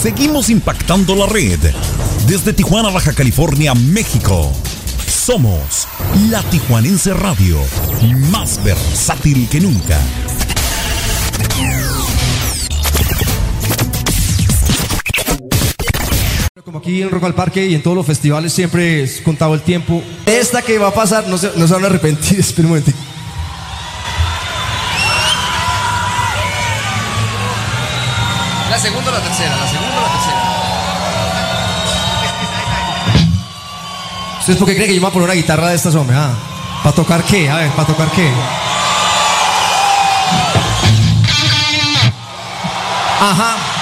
[0.00, 1.58] Seguimos impactando la red.
[2.26, 4.50] Desde Tijuana, Baja California, México.
[5.06, 5.86] Somos
[6.30, 7.58] la Tijuanense Radio,
[8.30, 10.00] más versátil que nunca.
[16.64, 19.60] Como aquí en Rock al Parque y en todos los festivales siempre es contado el
[19.60, 20.02] tiempo.
[20.24, 23.09] Esta que va a pasar, no se, no se van a arrepentir, espera un momentico.
[28.80, 30.40] Segunda o la tercera, la segunda o la tercera.
[34.40, 36.16] ¿Ustedes por qué creen que yo me voy a poner una guitarra de estas, hombre?
[36.16, 36.32] Ah,
[36.82, 37.50] ¿Para tocar qué?
[37.50, 38.32] A ver, ¿para tocar qué?
[43.20, 43.79] Ajá.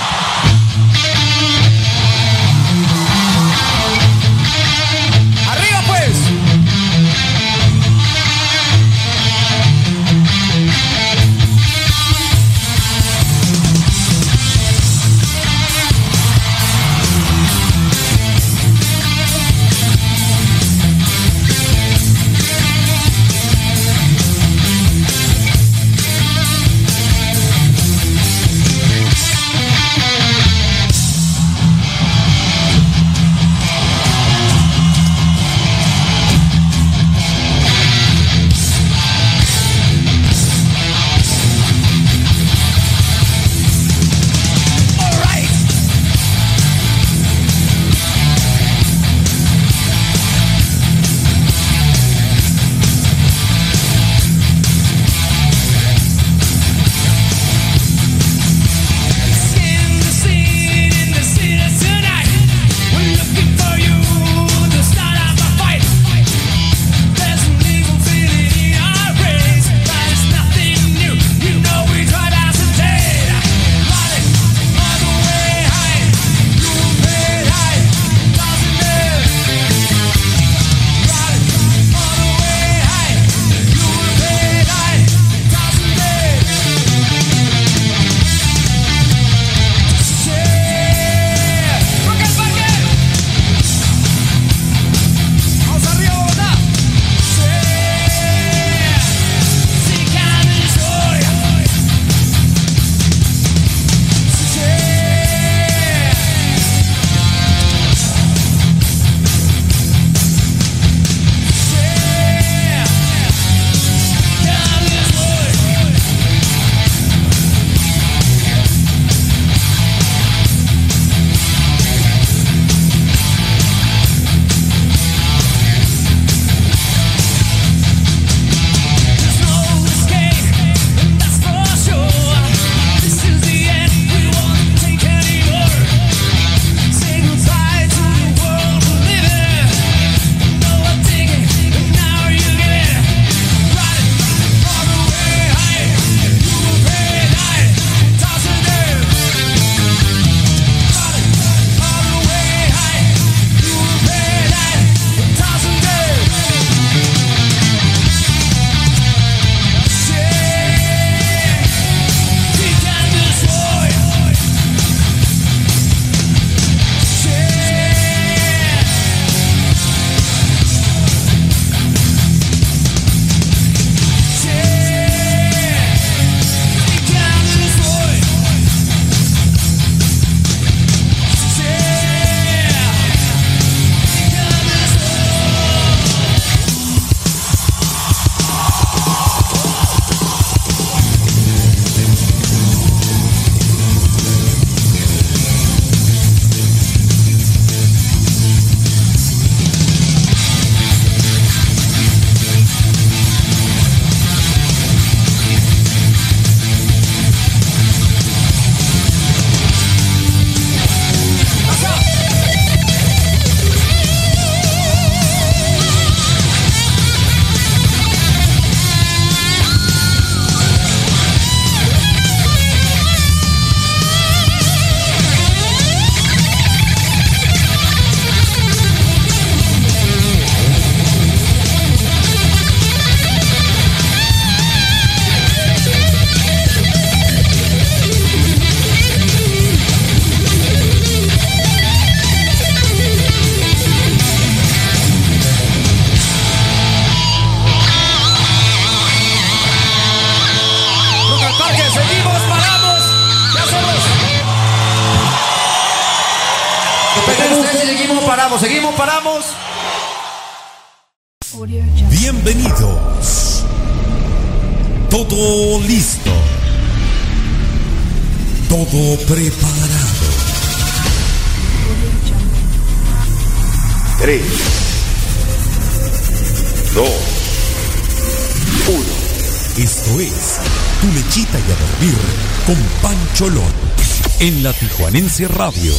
[284.40, 285.92] En la Tijuanense Radio.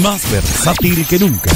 [0.00, 1.48] Más versátil que nunca.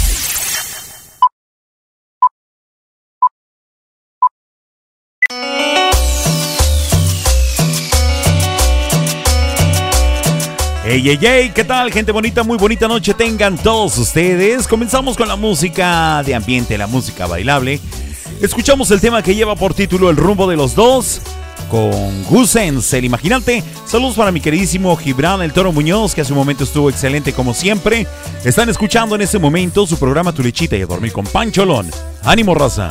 [10.84, 12.44] Hey, hey, hey, ¿qué tal, gente bonita?
[12.44, 14.68] Muy bonita noche tengan todos ustedes.
[14.68, 17.80] Comenzamos con la música de ambiente, la música bailable.
[18.40, 21.20] Escuchamos el tema que lleva por título El rumbo de los dos
[21.72, 23.64] con Gusens, el imaginante.
[23.86, 27.54] Saludos para mi queridísimo Gibran El Toro Muñoz, que hace un momento estuvo excelente como
[27.54, 28.06] siempre.
[28.44, 31.90] Están escuchando en este momento su programa Tu Lechita y a dormir con Pancholón.
[32.24, 32.90] Ánimo, raza.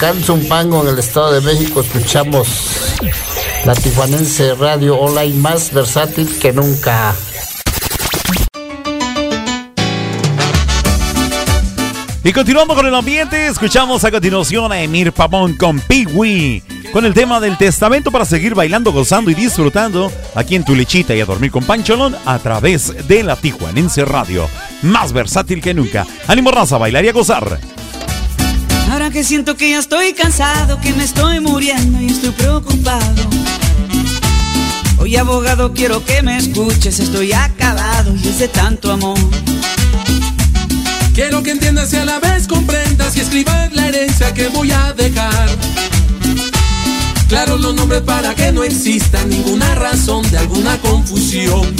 [0.00, 2.96] Acá en Zumpango, en el Estado de México, escuchamos
[3.66, 7.14] La Tijuanense Radio Online más versátil que nunca.
[12.24, 16.62] Y continuando con el ambiente, escuchamos a continuación a Emir Pavón con Piwi,
[16.94, 21.14] con el tema del testamento para seguir bailando, gozando y disfrutando aquí en tu lechita
[21.14, 24.48] y a dormir con Pancholón a través de la Tijuanense Radio,
[24.80, 26.06] más versátil que nunca.
[26.26, 27.60] Ánimo raza, bailar y a gozar.
[29.00, 33.30] Ahora que siento que ya estoy cansado, que me estoy muriendo y estoy preocupado.
[34.98, 39.16] Hoy abogado quiero que me escuches, estoy acabado y es de tanto amor.
[41.14, 44.92] Quiero que entiendas y a la vez comprendas y escribas la herencia que voy a
[44.92, 45.48] dejar.
[47.26, 51.74] Claro los nombres para que no exista ninguna razón de alguna confusión.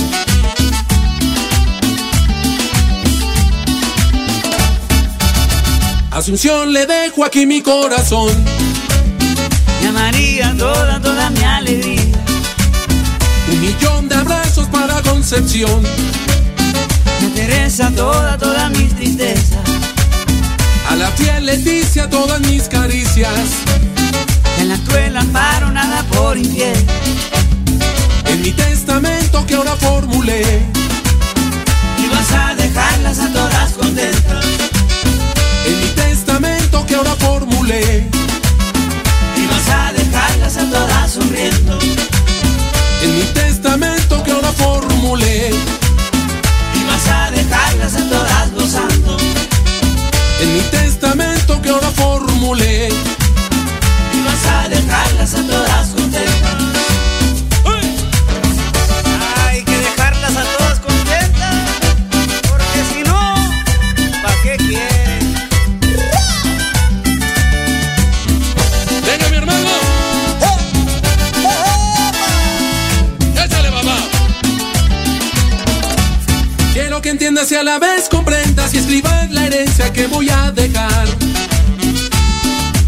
[6.21, 8.29] Asunción le dejo aquí mi corazón.
[9.83, 12.03] Y María toda, toda mi alegría.
[13.51, 15.83] Un millón de abrazos para Concepción
[17.35, 19.65] Teresa toda, todas mis tristezas.
[20.91, 23.49] A la fiel Leticia todas mis caricias.
[24.59, 26.85] En la cruel amparo nada por infiel.
[28.27, 30.43] En mi testamento que ahora formulé.
[31.97, 34.80] Y vas a dejarlas a todas contentas.
[35.71, 38.09] En mi testamento que ahora formulé.
[39.37, 41.79] Y vas a dejarlas a todas sonriendo.
[43.03, 45.51] En mi testamento que ahora formulé
[47.11, 49.17] a dejarlas a todas gozando.
[50.41, 52.89] En mi testamento que ahora formulé.
[52.89, 56.60] Y vas a dejarlas a todas contentas.
[78.91, 81.07] Escribas la herencia que voy a dejar.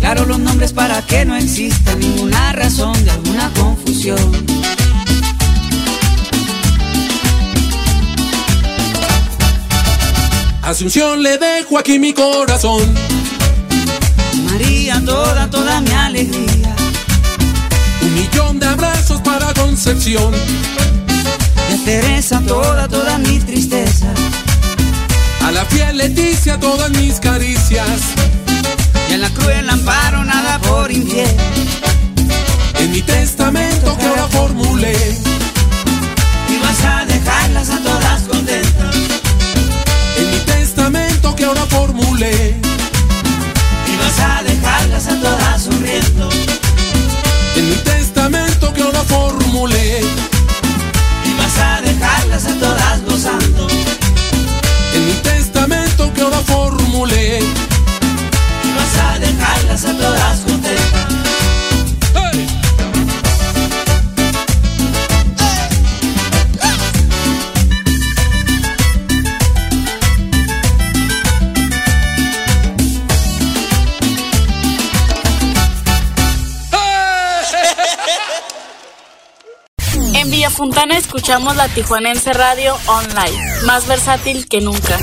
[0.00, 4.18] Claro los nombres para que no exista ninguna razón de alguna confusión.
[10.62, 12.82] Asunción le dejo aquí mi corazón.
[14.50, 16.74] María toda, toda mi alegría.
[18.02, 20.34] Un millón de abrazos para Concepción.
[21.70, 23.91] Y a Teresa toda, toda mi tristeza.
[25.52, 27.86] La fiel Leticia todas mis caricias.
[29.08, 30.81] Y en la cruel amparo nada por
[81.14, 84.98] escuchamos la Tijuanense Radio Online, más versátil que nunca.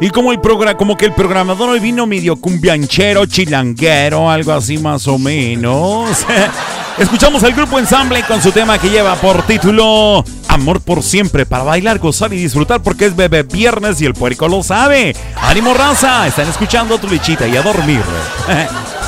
[0.00, 4.76] Y como el programa, como que el programador hoy vino medio cumbianchero, chilanguero, algo así
[4.78, 6.26] más o menos.
[6.98, 11.62] Escuchamos al grupo ensamble con su tema que lleva por título Amor por siempre, para
[11.62, 15.14] bailar, gozar y disfrutar porque es bebé viernes y el puerco lo sabe.
[15.40, 16.26] ¡Ánimo raza!
[16.26, 18.02] Están escuchando tu lechita y a dormir.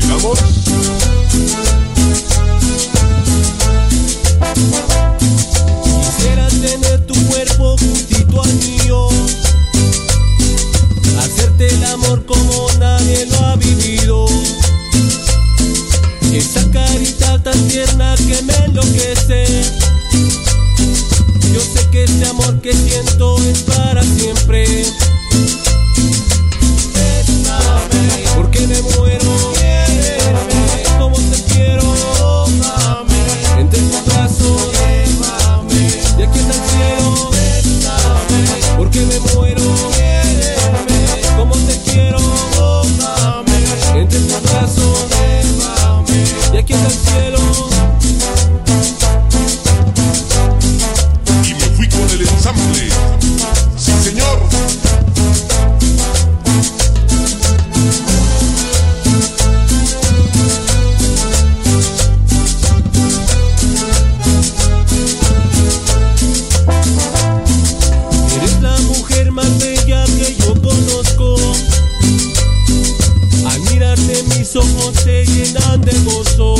[0.00, 0.38] Bailamos.
[5.84, 9.08] Quisiera tener tu cuerpo juntito al mío,
[11.18, 14.26] hacerte el amor como nadie lo ha vivido.
[16.32, 19.44] Esa carita tan tierna que me enloquece.
[21.52, 24.84] Yo sé que este amor que siento es para siempre.
[28.36, 29.29] Porque me muero.
[76.04, 76.54] Gozo.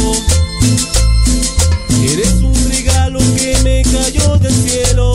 [2.02, 5.14] Eres un regalo que me cayó del cielo.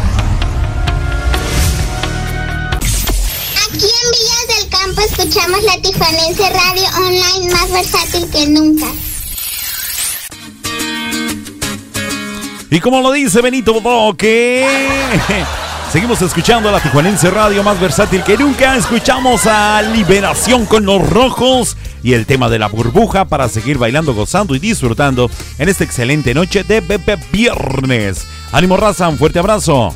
[5.05, 8.85] Escuchamos la Tijuanense Radio Online más versátil que nunca.
[12.69, 14.65] Y como lo dice Benito Bodoque,
[15.91, 18.75] seguimos escuchando a la Tijuanense Radio más versátil que nunca.
[18.77, 24.13] Escuchamos a Liberación con los Rojos y el tema de la burbuja para seguir bailando,
[24.13, 28.25] gozando y disfrutando en esta excelente noche de Bebé Viernes.
[28.51, 29.95] Ánimo raza, un fuerte abrazo.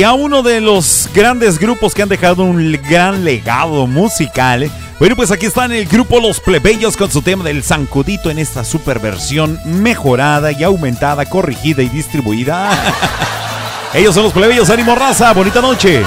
[0.00, 4.62] Y a uno de los grandes grupos que han dejado un gran legado musical.
[4.62, 4.70] ¿eh?
[4.98, 8.64] Bueno, pues aquí están el grupo Los Plebeyos con su tema del zancudito en esta
[8.64, 12.70] superversión mejorada y aumentada, corrigida y distribuida.
[13.92, 16.02] Ellos son los plebeyos, ánimo raza, bonita noche.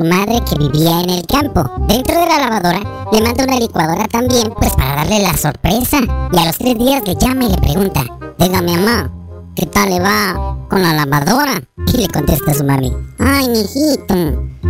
[0.00, 1.62] su madre que vivía en el campo.
[1.86, 2.80] Dentro de la lavadora
[3.12, 5.98] le manda una licuadora también, pues para darle la sorpresa.
[6.32, 8.04] Y a los tres días le llama y le pregunta,
[8.38, 9.10] dígame mamá,
[9.54, 11.62] ¿qué tal le va con la lavadora?
[11.92, 14.14] Y le contesta a su mami, ay mijito,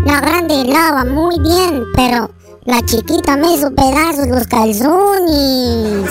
[0.05, 2.31] la grande lava muy bien, pero
[2.65, 6.11] la chiquita me hizo pedazos los calzones.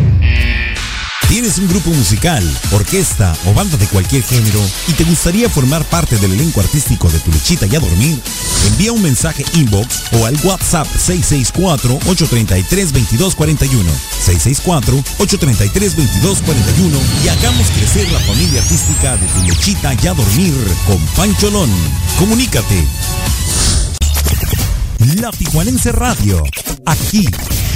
[1.31, 6.17] ¿Tienes un grupo musical, orquesta o banda de cualquier género y te gustaría formar parte
[6.17, 8.19] del elenco artístico de Tu Lechita y a Dormir?
[8.67, 13.85] Envía un mensaje inbox o al WhatsApp 664-833-2241.
[14.25, 20.53] 664-833-2241 y hagamos crecer la familia artística de Tu Lechita y a Dormir
[20.85, 21.69] con Pancholón.
[22.19, 22.85] Comunícate.
[25.15, 26.43] La Tijuanense Radio.
[26.85, 27.25] Aquí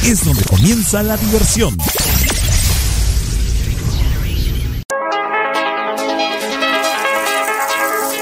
[0.03, 1.77] es donde comienza la diversión.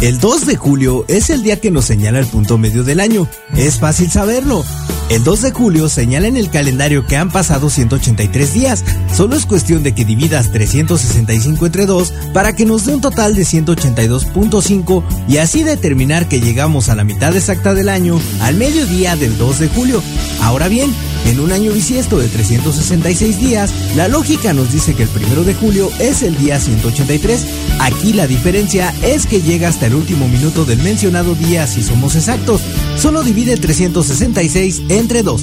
[0.00, 3.26] El 2 de julio es el día que nos señala el punto medio del año.
[3.56, 4.64] Es fácil saberlo.
[5.08, 8.84] El 2 de julio señala en el calendario que han pasado 183 días.
[9.12, 13.34] Solo es cuestión de que dividas 365 entre 2 para que nos dé un total
[13.34, 19.16] de 182.5 y así determinar que llegamos a la mitad exacta del año al mediodía
[19.16, 20.00] del 2 de julio.
[20.42, 20.94] Ahora bien,
[21.28, 25.54] en un año bisiesto de 366 días, la lógica nos dice que el 1 de
[25.54, 27.46] julio es el día 183.
[27.80, 32.16] Aquí la diferencia es que llega hasta el último minuto del mencionado día si somos
[32.16, 32.62] exactos.
[32.96, 35.42] Solo divide 366 entre 2.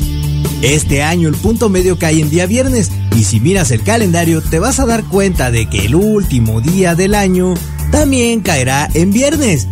[0.62, 4.60] Este año el punto medio cae en día viernes y si miras el calendario te
[4.60, 7.54] vas a dar cuenta de que el último día del año
[7.91, 9.67] también caerá en viernes.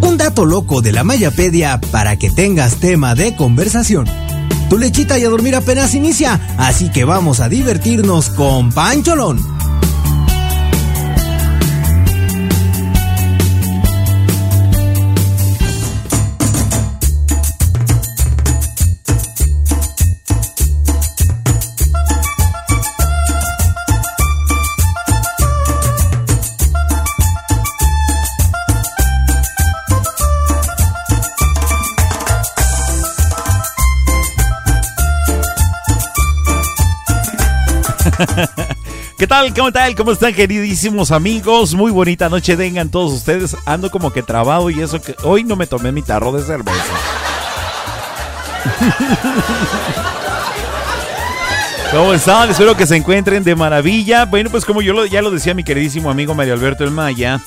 [0.00, 4.06] Un dato loco de la Mayapedia para que tengas tema de conversación.
[4.68, 9.57] Tu lechita y a dormir apenas inicia, así que vamos a divertirnos con Pancholón.
[39.18, 39.52] ¿Qué tal?
[39.54, 39.94] ¿Cómo tal?
[39.94, 41.74] ¿Cómo están queridísimos amigos?
[41.74, 43.56] Muy bonita noche tengan todos ustedes.
[43.64, 46.78] Ando como que trabado y eso que hoy no me tomé mi tarro de cerveza.
[51.90, 52.50] ¿Cómo están?
[52.50, 54.26] Espero que se encuentren de maravilla.
[54.26, 57.40] Bueno, pues como yo ya lo decía mi queridísimo amigo Mario Alberto El Maya,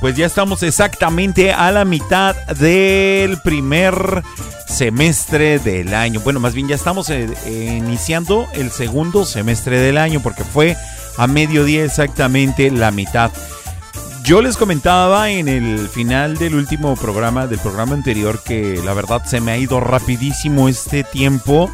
[0.00, 4.22] pues ya estamos exactamente a la mitad del primer
[4.66, 6.20] semestre del año.
[6.20, 10.76] Bueno, más bien ya estamos eh, iniciando el segundo semestre del año porque fue
[11.16, 13.30] a mediodía exactamente la mitad.
[14.22, 19.22] Yo les comentaba en el final del último programa, del programa anterior, que la verdad
[19.24, 21.70] se me ha ido rapidísimo este tiempo.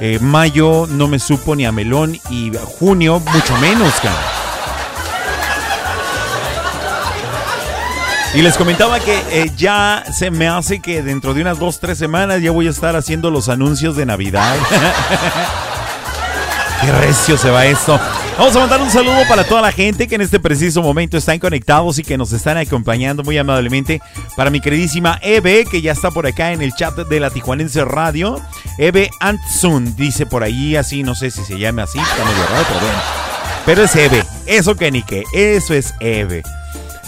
[0.00, 4.55] Eh, mayo no me supo ni a melón y junio mucho menos, cara.
[8.34, 11.96] Y les comentaba que eh, ya se me hace que dentro de unas dos, tres
[11.98, 14.56] semanas ya voy a estar haciendo los anuncios de Navidad.
[16.80, 17.98] Qué recio se va esto.
[18.38, 21.38] Vamos a mandar un saludo para toda la gente que en este preciso momento están
[21.38, 24.02] conectados y que nos están acompañando muy amablemente.
[24.36, 27.82] Para mi queridísima Eve, que ya está por acá en el chat de la Tijuanense
[27.86, 28.38] Radio.
[28.76, 32.64] Eve Antsun, dice por ahí así, no sé si se llame así, está medio raro,
[32.68, 32.98] pero bueno.
[33.64, 36.42] Pero es Eve, eso que ni que, eso es Eve.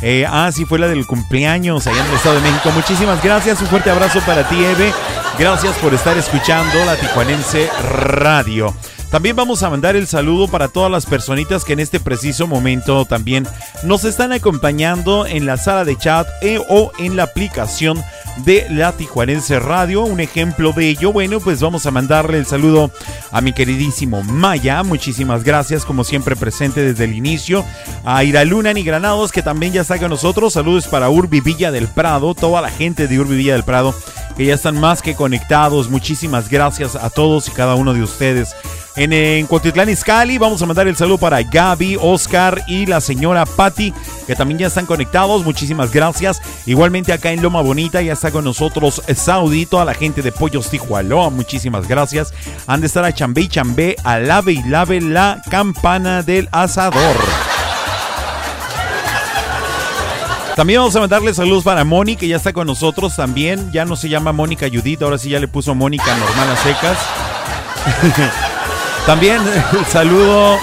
[0.03, 2.71] Eh, ah, sí, fue la del cumpleaños allá en el Estado de México.
[2.71, 4.93] Muchísimas gracias, un fuerte abrazo para ti, Eve.
[5.39, 8.75] Gracias por estar escuchando la Tijuanense Radio.
[9.11, 13.07] También vamos a mandar el saludo para todas las personitas que en este preciso momento
[13.07, 13.49] también
[13.83, 16.29] nos están acompañando en la sala de chat
[16.69, 18.03] o en la aplicación
[18.45, 20.03] de la Tijuanense Radio.
[20.03, 22.91] Un ejemplo de ello, bueno, pues vamos a mandarle el saludo
[23.33, 24.83] a mi queridísimo Maya.
[24.83, 27.65] Muchísimas gracias, como siempre presente desde el inicio.
[28.05, 30.53] A Iraluna y Granados, que también ya está con nosotros.
[30.53, 33.95] Saludos para Urbi Villa del Prado, toda la gente de Urbi Villa del Prado,
[34.37, 35.89] que ya están más que conectados.
[35.89, 38.55] Muchísimas gracias a todos y cada uno de ustedes.
[38.99, 43.47] En, en Cuautitlán Izcalli vamos a mandar el saludo para Gaby, Oscar y la señora
[43.47, 43.95] Patti,
[44.27, 45.45] que también ya están conectados.
[45.45, 46.43] Muchísimas gracias.
[46.67, 50.69] Igualmente acá en Loma Bonita ya está con nosotros Saudi, toda la gente de Pollos
[50.69, 51.31] Tijualoa.
[51.31, 52.35] Muchísimas gracias.
[52.67, 57.17] Han de estar a Chambé y Chambé, a lave y lave la campana del asador.
[60.57, 63.71] También vamos a mandarle saludos para Moni, que ya está con nosotros también.
[63.71, 66.99] Ya no se llama Mónica Judith, ahora sí ya le puso Mónica normal a secas.
[69.09, 69.41] También
[69.73, 70.59] el saludo.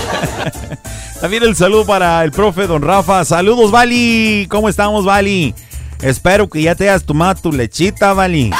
[1.20, 3.26] También el saludo para el profe Don Rafa.
[3.26, 4.46] Saludos, Vali.
[4.50, 5.54] ¿Cómo estamos, Vali?
[6.00, 8.50] Espero que ya te hayas tomado tu lechita, Vali.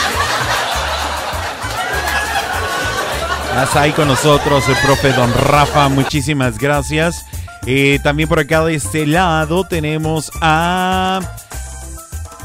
[3.48, 5.88] Estás ahí con nosotros el profe Don Rafa.
[5.88, 7.24] Muchísimas gracias.
[7.64, 11.20] Eh, también por acá de este lado tenemos a...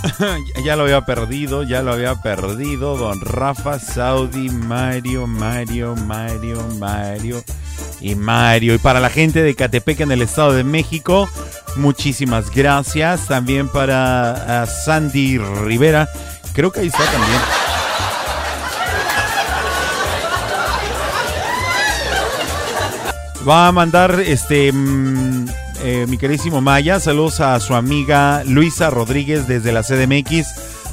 [0.65, 2.97] ya lo había perdido, ya lo había perdido.
[2.97, 7.43] Don Rafa, Saudi, Mario, Mario, Mario, Mario
[7.99, 8.75] y Mario.
[8.75, 11.29] Y para la gente de Catepec en el Estado de México,
[11.75, 13.27] muchísimas gracias.
[13.27, 16.09] También para Sandy Rivera,
[16.53, 17.41] creo que ahí está también.
[23.47, 25.47] Va a mandar este mm,
[25.83, 30.47] eh, mi queridísimo Maya, saludos a su amiga Luisa Rodríguez desde la CDMX.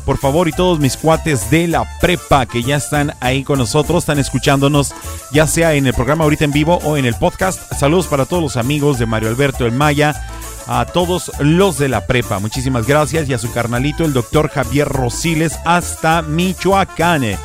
[0.04, 4.04] Por favor, y todos mis cuates de la prepa que ya están ahí con nosotros,
[4.04, 4.94] están escuchándonos,
[5.32, 7.60] ya sea en el programa ahorita en vivo o en el podcast.
[7.74, 10.14] Saludos para todos los amigos de Mario Alberto el Maya,
[10.66, 12.38] a todos los de la prepa.
[12.38, 17.36] Muchísimas gracias y a su carnalito, el doctor Javier Rosiles, hasta Michoacán.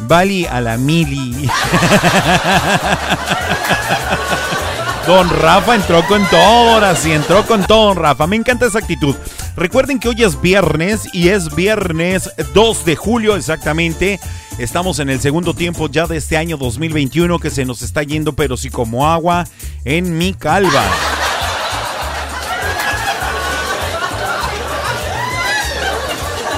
[0.00, 1.48] Bali a la mili.
[5.06, 6.40] Don Rafa entró con todo,
[6.74, 8.26] ahora sí, entró con todo, don Rafa.
[8.26, 9.14] Me encanta esa actitud.
[9.56, 14.18] Recuerden que hoy es viernes y es viernes 2 de julio exactamente.
[14.58, 18.32] Estamos en el segundo tiempo ya de este año 2021 que se nos está yendo,
[18.32, 19.46] pero sí como agua
[19.84, 20.82] en mi calva.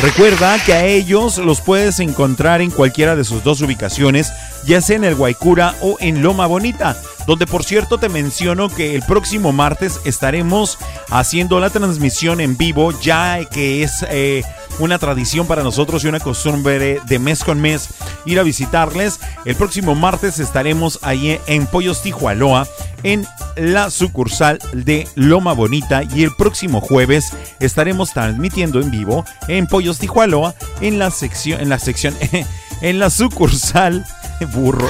[0.00, 4.32] Recuerda que a ellos los puedes encontrar en cualquiera de sus dos ubicaciones,
[4.64, 8.94] ya sea en el Guaycura o en Loma Bonita, donde por cierto te menciono que
[8.94, 10.78] el próximo martes estaremos
[11.10, 14.04] haciendo la transmisión en vivo, ya que es...
[14.08, 14.44] Eh,
[14.78, 17.88] una tradición para nosotros y una costumbre de mes con mes
[18.24, 19.20] ir a visitarles.
[19.44, 22.66] El próximo martes estaremos ahí en Pollos Tijualoa
[23.02, 29.66] en la sucursal de Loma Bonita y el próximo jueves estaremos transmitiendo en vivo en
[29.66, 32.14] Pollos Tijualoa en la sección en la sección
[32.82, 34.04] en la sucursal
[34.54, 34.88] burro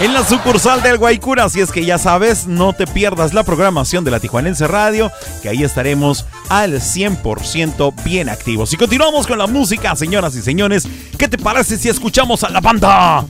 [0.00, 1.44] en la sucursal del Guaycura.
[1.44, 5.10] Así es que ya sabes, no te pierdas la programación de la Tijuanense Radio,
[5.42, 8.72] que ahí estaremos al 100% bien activos.
[8.72, 10.86] Y continuamos con la música, señoras y señores.
[11.18, 13.24] ¿Qué te parece si escuchamos a la banda?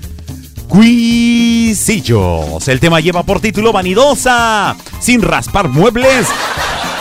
[0.69, 2.67] Cuisillos.
[2.69, 6.27] El tema lleva por título Vanidosa, sin raspar muebles.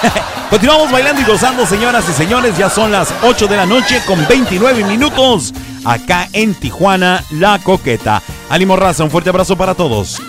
[0.49, 2.57] Continuamos bailando y gozando, señoras y señores.
[2.57, 5.53] Ya son las 8 de la noche con 29 minutos
[5.83, 8.21] acá en Tijuana, La Coqueta.
[8.49, 10.21] Ánimo Raza, un fuerte abrazo para todos.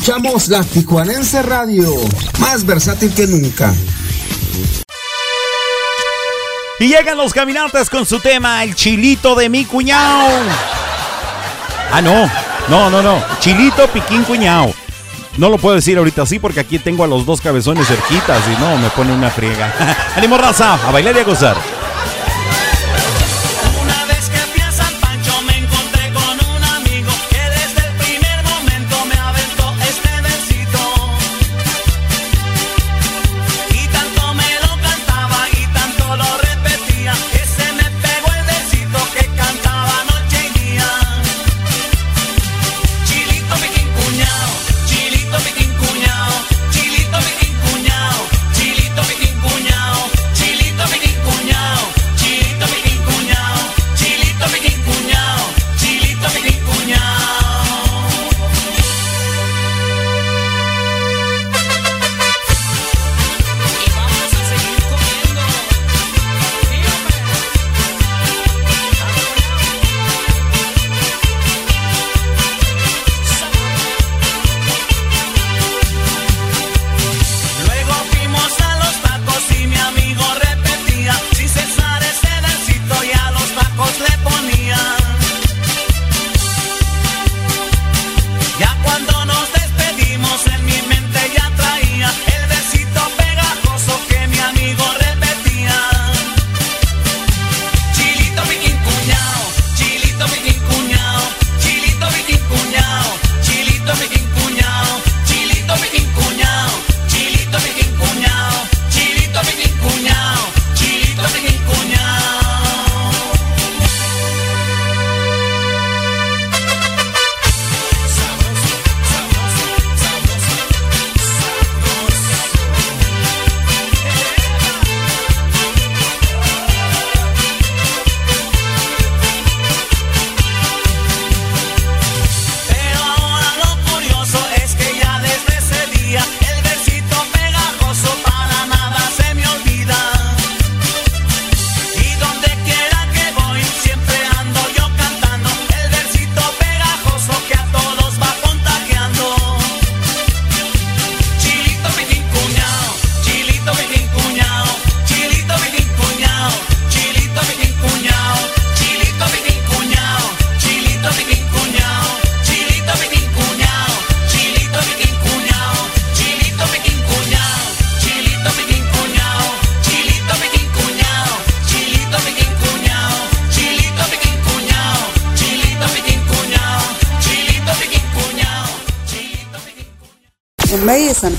[0.00, 1.92] escuchamos la Tijuanense Radio,
[2.38, 3.74] más versátil que nunca.
[6.78, 10.30] Y llegan los caminantes con su tema, el chilito de mi cuñado.
[11.92, 12.30] Ah, no,
[12.70, 14.72] no, no, no, chilito piquín cuñado.
[15.36, 18.58] No lo puedo decir ahorita así porque aquí tengo a los dos cabezones cerquitas y
[18.58, 19.70] no, me pone una friega.
[20.16, 20.78] ¡Ánimo raza!
[20.88, 21.56] A bailar y a gozar.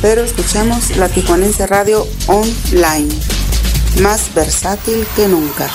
[0.02, 3.10] pero escuchemos la Tijuanense Radio Online,
[4.02, 5.70] más versátil que nunca.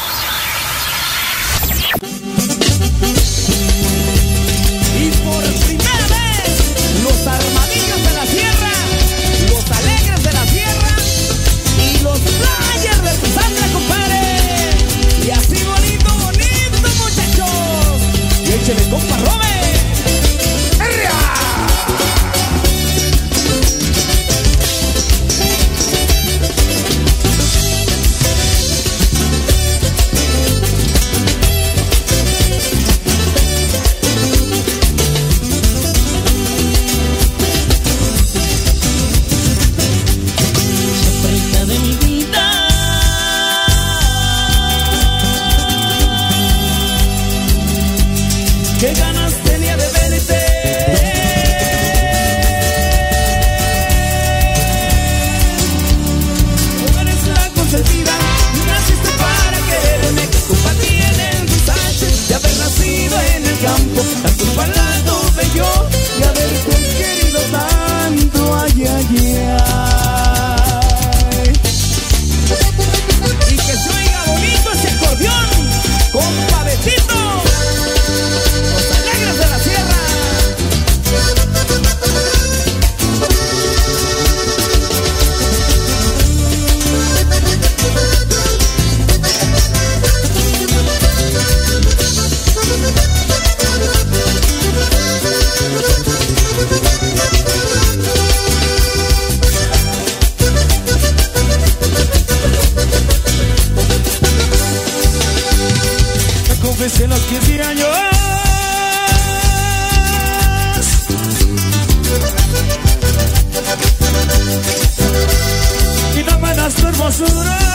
[117.19, 117.57] Hermosura.
[117.57, 117.66] La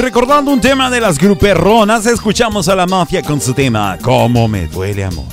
[0.00, 4.66] recordando un tema de las gruperronas, escuchamos a la mafia con su tema Cómo me
[4.66, 5.26] duele amor.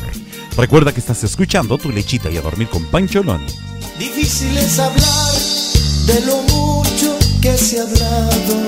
[0.58, 3.46] Recuerda que estás escuchando tu lechita y a dormir con Pancholón.
[3.98, 5.34] Difícil es hablar
[6.06, 8.68] de lo mucho que se ha hablado.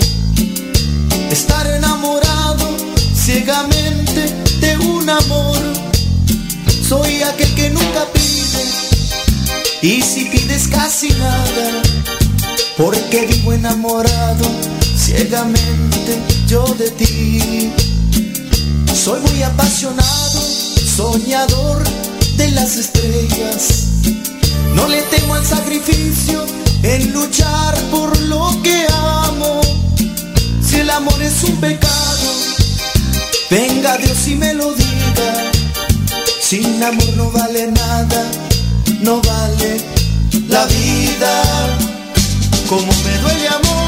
[1.31, 2.77] Estar enamorado
[3.13, 5.57] ciegamente de un amor.
[6.87, 8.63] Soy aquel que nunca pide.
[9.81, 11.81] Y si pides casi nada,
[12.77, 14.78] porque vivo enamorado
[15.09, 17.71] ciegamente yo de ti.
[18.93, 20.41] Soy muy apasionado,
[20.97, 21.83] soñador
[22.37, 23.85] de las estrellas.
[24.75, 26.45] No le temo al sacrificio
[26.83, 28.85] en luchar por lo que
[29.23, 29.61] amo.
[30.61, 32.29] Si el amor es un pecado,
[33.49, 35.31] venga Dios y me lo diga.
[36.41, 38.21] Sin amor no vale nada,
[39.01, 39.81] no vale
[40.47, 41.31] la vida.
[42.67, 43.78] Como me duele amor,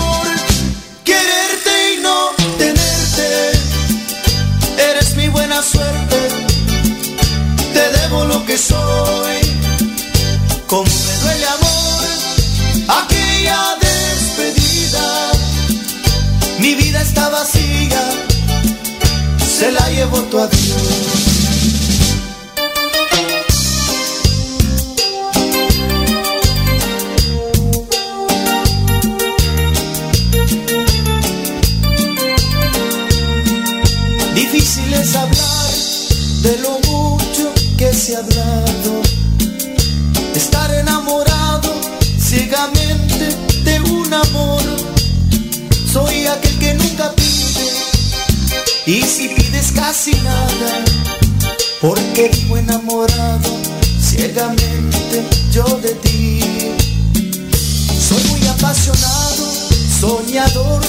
[34.36, 35.72] Difícil es hablar
[36.44, 39.02] de lo mucho que se ha hablado.
[40.36, 41.74] Estar enamorado
[42.20, 44.62] ciegamente de un amor.
[45.92, 47.32] Soy aquel que nunca pide.
[48.86, 49.41] Y si
[49.92, 50.86] casi nada,
[51.82, 53.52] porque vivo enamorado
[54.00, 55.22] ciegamente
[55.52, 56.40] yo de ti.
[58.00, 59.52] Soy muy apasionado,
[60.00, 60.82] soñador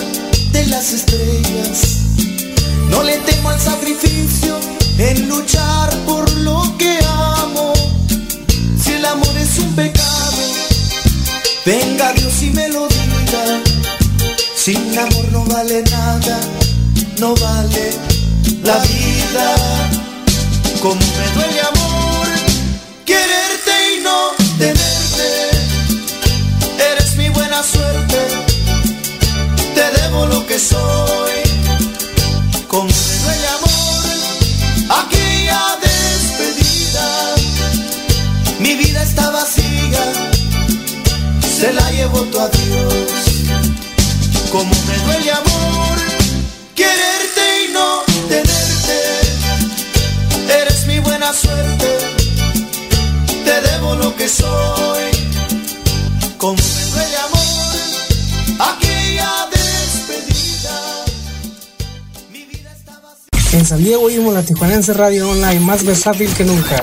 [0.53, 1.78] de las estrellas.
[2.90, 4.57] No le temo al sacrificio
[4.98, 7.72] en luchar por lo que amo.
[8.80, 10.42] Si el amor es un pecado,
[11.66, 13.62] venga Dios y me lo diga.
[14.55, 16.38] Sin amor no vale nada,
[17.18, 18.11] no vale
[18.64, 19.54] la vida.
[20.80, 22.26] Como me duele amor,
[23.04, 25.28] quererte y no tenerte.
[26.90, 28.18] Eres mi buena suerte,
[29.74, 31.42] te debo lo que soy.
[32.68, 34.04] Como me duele amor,
[35.02, 37.34] aquella despedida.
[38.58, 40.04] Mi vida está vacía,
[41.58, 42.94] se la llevo tu adiós.
[44.50, 45.91] Como me duele amor.
[63.72, 66.78] San Diego oímos la Tijuanense Radio Online más versátil que nunca.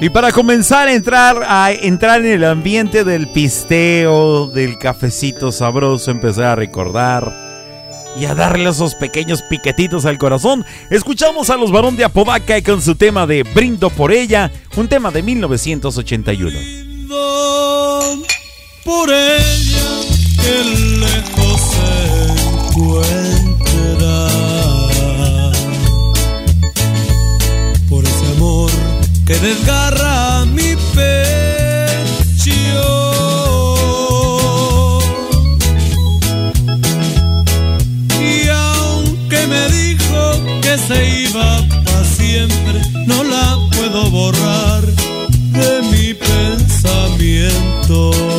[0.00, 6.10] Y para comenzar a entrar, a entrar en el ambiente del pisteo, del cafecito sabroso,
[6.10, 7.30] empezar a recordar
[8.18, 12.80] y a darle esos pequeños piquetitos al corazón, escuchamos a los varón de Apodaca con
[12.80, 16.58] su tema de Brindo por ella, un tema de 1981.
[18.84, 19.88] Por ella
[20.42, 20.64] que
[21.00, 21.92] lejos se
[22.68, 24.16] encuentra.
[27.88, 28.70] Por ese amor
[29.26, 31.24] que desgarra mi pecho.
[38.20, 46.12] Y aunque me dijo que se iba para siempre, no la puedo borrar de mi
[46.14, 48.33] pensamiento.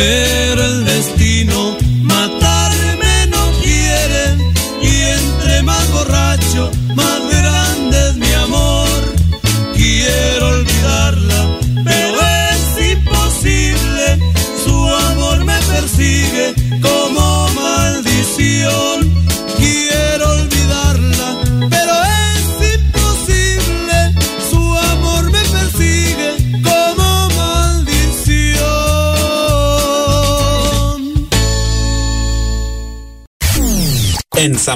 [0.00, 0.39] Pero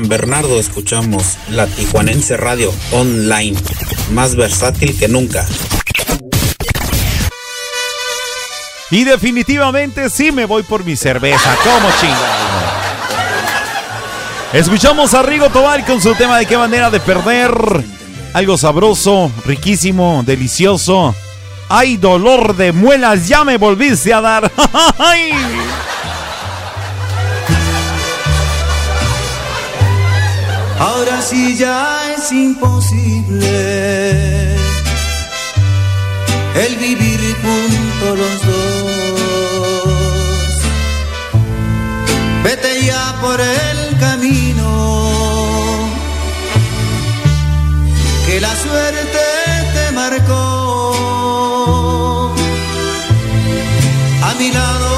[0.05, 3.57] San Bernardo escuchamos la Tijuanense Radio Online,
[4.13, 5.47] más versátil que nunca.
[8.91, 12.27] Y definitivamente sí me voy por mi cerveza, como chingado.
[14.53, 17.55] Escuchamos a Rigo Tobar con su tema de qué manera de perder.
[18.35, 21.15] Algo sabroso, riquísimo, delicioso.
[21.71, 23.27] ¡Ay, dolor de muelas!
[23.27, 24.53] Ya me volviste a dar.
[24.99, 25.33] ¡Ay!
[30.87, 33.47] Ahora sí ya es imposible
[36.65, 39.21] el vivir juntos los dos.
[42.45, 44.69] Vete ya por el camino
[48.27, 49.25] que la suerte
[49.75, 50.35] te marcó.
[54.23, 54.94] A mi lado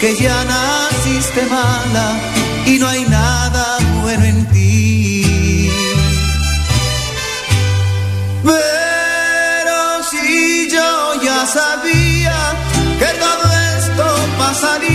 [0.00, 2.18] porque ya naciste mala
[2.64, 5.70] y no hay nada bueno en ti.
[8.42, 12.34] Pero si yo ya sabía
[12.98, 13.44] que todo
[13.76, 14.06] esto
[14.38, 14.89] pasaría,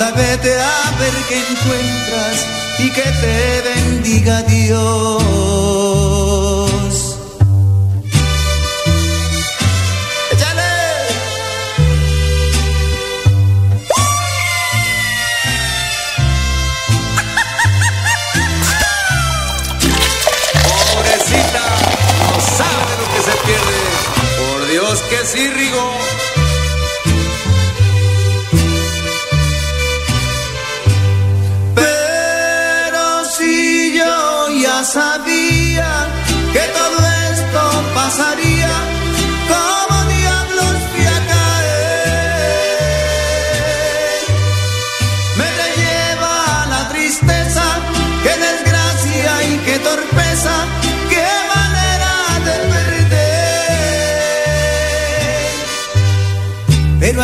[0.00, 2.46] Anda, vete a ver qué encuentras
[2.78, 6.17] y que te bendiga Dios.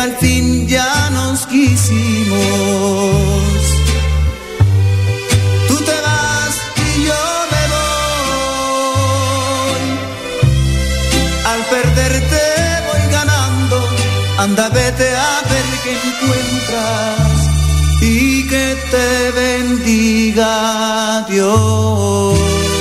[0.05, 2.39] Al fin ya nos quisimos.
[5.67, 9.05] Tú te vas y yo me voy.
[11.51, 12.41] Al perderte
[12.87, 13.77] voy ganando.
[14.37, 17.37] Anda, vete a ver qué encuentras
[18.01, 19.09] y que te
[19.41, 20.53] bendiga
[21.29, 22.74] Dios.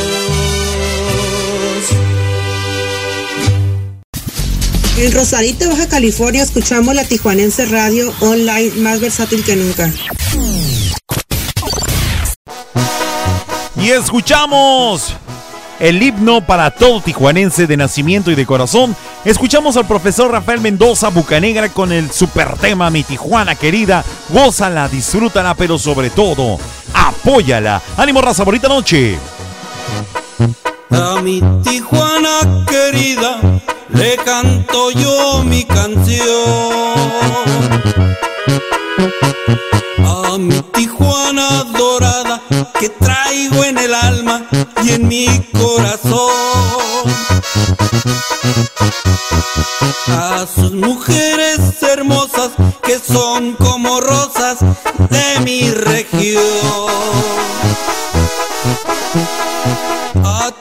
[5.05, 9.93] En Rosarito, Baja California, escuchamos la Tijuanense Radio online más versátil que nunca.
[13.77, 15.15] Y escuchamos
[15.79, 18.97] el himno para todo tijuanense de nacimiento y de corazón.
[19.27, 24.03] Escuchamos al profesor Rafael Mendoza Bucanegra con el super tema Mi Tijuana querida.
[24.31, 26.59] Gózala, disfrútala, pero sobre todo,
[26.95, 27.83] apóyala.
[27.99, 29.19] Ánimo, raza, bonita noche.
[30.89, 33.61] A mi Tijuana querida
[33.95, 36.95] le canto yo mi canción.
[40.05, 42.43] A mi Tijuana dorada
[42.79, 44.47] que traigo en el alma
[44.83, 46.31] y en mi corazón.
[50.09, 52.51] A sus mujeres hermosas
[52.83, 54.59] que son como rosas
[55.11, 57.34] de mi región.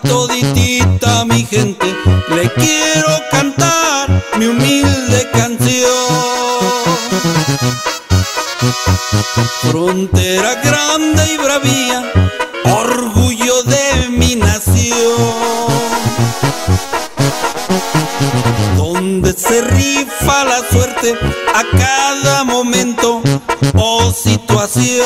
[0.04, 1.96] Toditita mi gente
[2.30, 5.92] le quiero cantar mi humilde canción.
[9.62, 12.12] Frontera grande y bravía,
[12.66, 15.68] orgullo de mi nación.
[18.78, 21.18] Donde se rifa la suerte
[21.54, 23.22] a cada momento
[23.84, 25.06] o situación.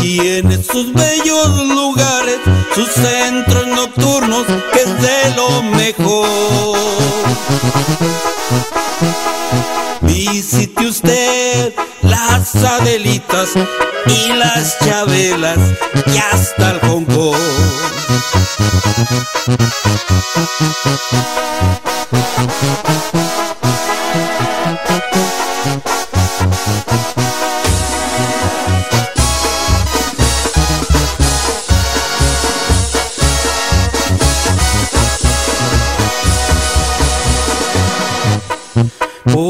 [0.00, 2.38] Tiene sus bellos lugares,
[2.74, 6.76] sus centros nocturnos, que es de lo mejor.
[10.00, 13.50] Visite usted las Adelitas
[14.06, 15.58] y las Chabelas
[16.06, 17.38] y hasta el Concord.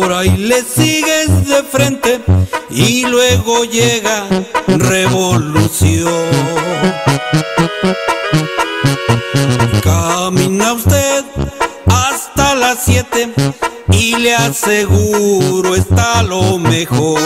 [0.08, 2.18] Por ahí le sigues de frente
[2.70, 4.24] y luego llega
[4.66, 6.24] revolución.
[9.82, 11.26] Camina usted
[11.88, 13.34] hasta las siete
[13.92, 17.20] y le aseguro está lo mejor.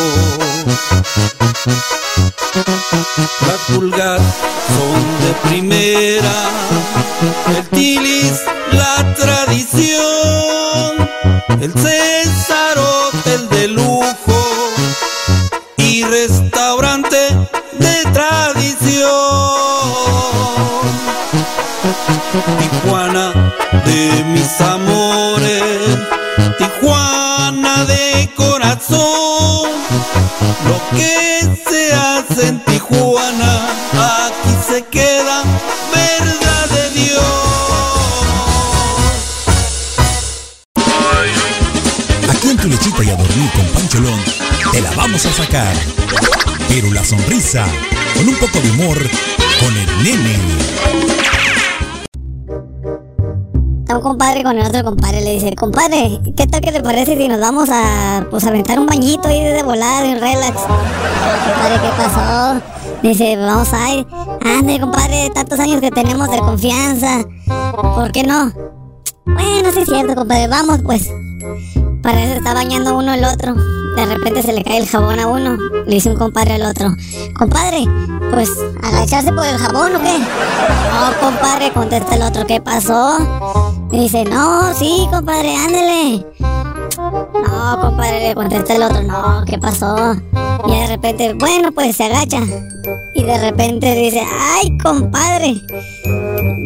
[3.47, 4.20] Las pulgas
[4.66, 6.51] son de primera,
[7.57, 10.91] el tilis la tradición,
[11.49, 14.72] el César hotel de lujo
[15.76, 17.36] y restaurante
[17.78, 19.03] de tradición.
[22.59, 23.32] Tijuana
[23.84, 25.99] de mis amores
[26.59, 29.70] Tijuana de corazón.
[30.68, 33.61] Lo que se hace en Tijuana,
[43.93, 45.74] te la vamos a sacar.
[46.66, 47.66] Pero la sonrisa,
[48.16, 48.97] con un poco de humor,
[49.61, 50.38] con el nene.
[53.90, 57.28] Un compadre con el otro compadre, le dice, compadre, ¿qué tal que te parece si
[57.28, 60.57] nos vamos a pues aventar un bañito ahí de volada, en relax?
[60.57, 62.62] Compadre, ¿qué pasó?
[63.03, 64.07] Dice, vamos a ir.
[64.40, 67.26] Ande, compadre, tantos años que tenemos de confianza.
[67.72, 68.51] ¿Por qué no?
[69.26, 71.11] Bueno, sí es cierto, compadre, vamos pues.
[72.03, 73.55] Para eso está bañando uno el otro.
[73.97, 75.57] De repente se le cae el jabón a uno.
[75.86, 76.95] Le dice un compadre al otro.
[77.36, 77.84] Compadre,
[78.32, 78.49] pues
[78.82, 80.18] agacharse por el jabón o qué?
[80.18, 82.47] No, compadre, contesta el otro.
[82.47, 83.18] ¿Qué pasó?
[83.90, 86.26] Dice, no, sí, compadre, ándele.
[87.11, 89.03] No, compadre, le contesta el otro.
[89.03, 90.14] No, ¿qué pasó?
[90.66, 92.40] Y de repente, bueno, pues se agacha.
[93.14, 95.61] Y de repente dice, ay, compadre.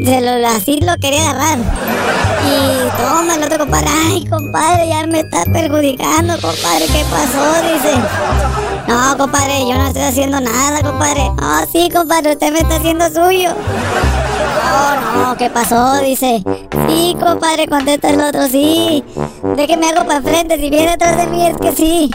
[0.04, 1.58] Se lo, así lo quería agarrar.
[1.58, 7.72] Y toma el otro compadre, ay compadre, ya me está perjudicando, compadre, ¿qué pasó?
[7.72, 7.96] Dice.
[8.86, 11.28] No, compadre, yo no estoy haciendo nada, compadre.
[11.40, 13.50] No, sí, compadre, usted me está haciendo suyo.
[14.66, 15.96] No, no, ¿qué pasó?
[15.98, 16.42] Dice.
[16.88, 19.04] Sí, compadre, contesta el otro, sí.
[19.56, 20.56] ¿De qué me hago para frente?
[20.56, 22.10] Si viene detrás de mí es que sí.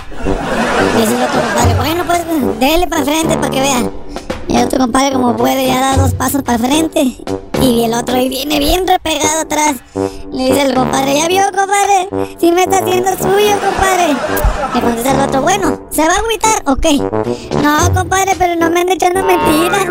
[0.98, 3.90] Dice el otro compadre, bueno, pues dele para frente para que vea.
[4.48, 7.18] Y el otro compadre como puede ya da dos pasos para frente.
[7.62, 9.76] Y el otro ahí viene bien repegado atrás.
[10.32, 12.10] Le dice el compadre, ¿ya vio, compadre?
[12.40, 14.16] Si me está haciendo suyo, compadre.
[14.74, 16.64] Le contesta el otro, bueno, ¿se va a agüitar?
[16.66, 16.86] Ok.
[17.62, 19.86] No, compadre, pero no me ande echando mentiras.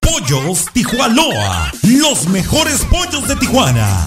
[0.00, 4.06] Pollos Tijuanoa, los mejores pollos de Tijuana.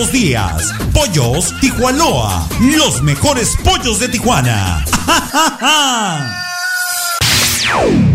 [0.09, 0.73] días.
[0.93, 2.47] Pollos Tijuanoa.
[2.61, 4.85] Los mejores pollos de Tijuana.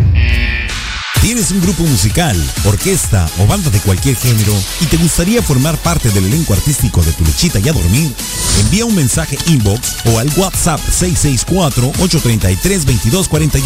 [1.27, 6.09] ¿Tienes un grupo musical, orquesta o banda de cualquier género y te gustaría formar parte
[6.11, 8.14] del elenco artístico de Tu Lechita y a Dormir?
[8.61, 13.61] Envía un mensaje inbox o al WhatsApp 664-833-2241.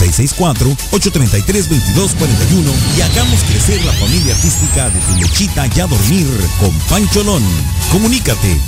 [0.00, 6.26] 664-833-2241 y hagamos crecer la familia artística de Tu Lechita y a Dormir
[6.58, 7.44] con Pancholón.
[7.92, 8.58] Comunícate.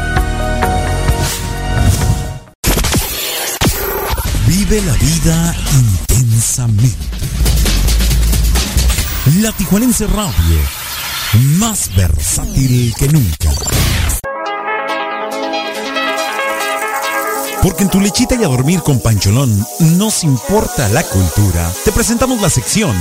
[4.46, 6.96] Vive la vida intensamente.
[9.40, 10.58] La Tijuanense Radio,
[11.58, 13.50] más versátil que nunca.
[17.62, 19.66] Porque en tu lechita y a dormir con Pancholón
[19.98, 21.70] nos importa la cultura.
[21.84, 22.96] Te presentamos la sección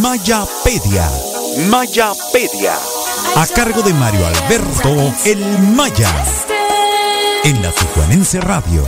[0.00, 1.10] Mayapedia.
[1.68, 2.74] Mayapedia.
[3.36, 6.10] A cargo de Mario Alberto El Maya.
[7.42, 8.84] En la Tijuanense Radio.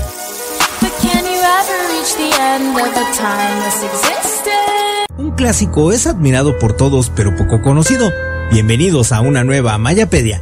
[5.18, 8.12] Un clásico es admirado por todos pero poco conocido.
[8.53, 10.40] Bienvenidos a una nueva Mayapedia.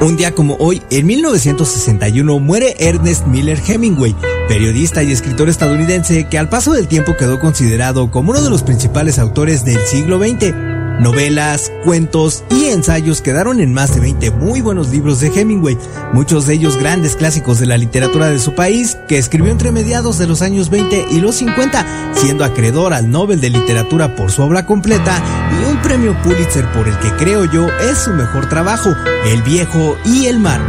[0.00, 4.14] Un día como hoy, en 1961, muere Ernest Miller Hemingway,
[4.46, 8.62] periodista y escritor estadounidense que al paso del tiempo quedó considerado como uno de los
[8.62, 10.77] principales autores del siglo XX.
[11.00, 15.78] Novelas, cuentos y ensayos quedaron en más de 20 muy buenos libros de Hemingway,
[16.12, 20.18] muchos de ellos grandes clásicos de la literatura de su país, que escribió entre mediados
[20.18, 24.42] de los años 20 y los 50, siendo acreedor al Nobel de Literatura por su
[24.42, 25.22] obra completa
[25.52, 28.90] y un premio Pulitzer por el que creo yo es su mejor trabajo,
[29.24, 30.60] El viejo y el mar.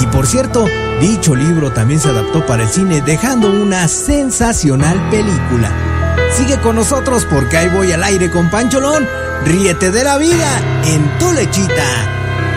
[0.00, 0.64] Y por cierto,
[1.00, 5.91] dicho libro también se adaptó para el cine dejando una sensacional película.
[6.32, 9.06] Sigue con nosotros porque ahí voy al aire con Pancholón.
[9.44, 11.84] Ríete de la vida en tu lechita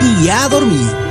[0.00, 1.06] y a dormir.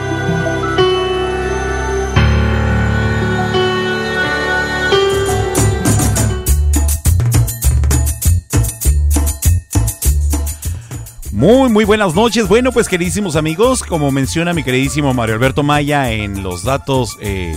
[11.35, 12.47] Muy, muy buenas noches.
[12.47, 17.53] Bueno, pues queridísimos amigos, como menciona mi queridísimo Mario Alberto Maya en los datos eh,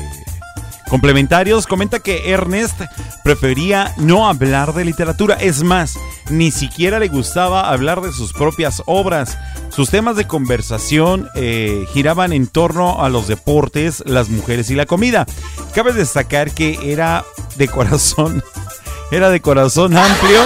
[0.89, 2.81] complementarios, comenta que Ernest
[3.23, 5.35] prefería no hablar de literatura.
[5.35, 5.99] Es más,
[6.31, 9.39] ni siquiera le gustaba hablar de sus propias obras.
[9.71, 14.87] Sus temas de conversación eh, giraban en torno a los deportes, las mujeres y la
[14.87, 15.27] comida.
[15.75, 17.25] Cabe destacar que era
[17.57, 18.43] de corazón,
[19.11, 20.41] era de corazón amplio.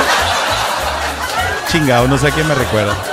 [1.70, 3.11] Chingao, no sé a qué me recuerda.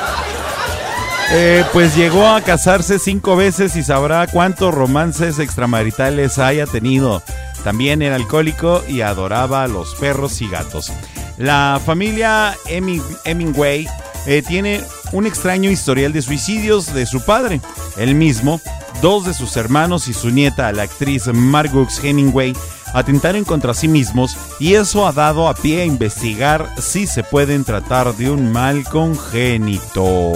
[1.31, 7.21] Eh, pues llegó a casarse cinco veces y sabrá cuántos romances extramaritales haya tenido.
[7.63, 10.91] También era alcohólico y adoraba a los perros y gatos.
[11.37, 13.87] La familia Hemingway
[14.25, 17.61] eh, tiene un extraño historial de suicidios de su padre.
[17.97, 18.59] Él mismo,
[19.03, 22.55] dos de sus hermanos y su nieta, la actriz Margot Hemingway,
[22.91, 27.63] atentaron contra sí mismos y eso ha dado a pie a investigar si se pueden
[27.65, 30.33] tratar de un mal congénito.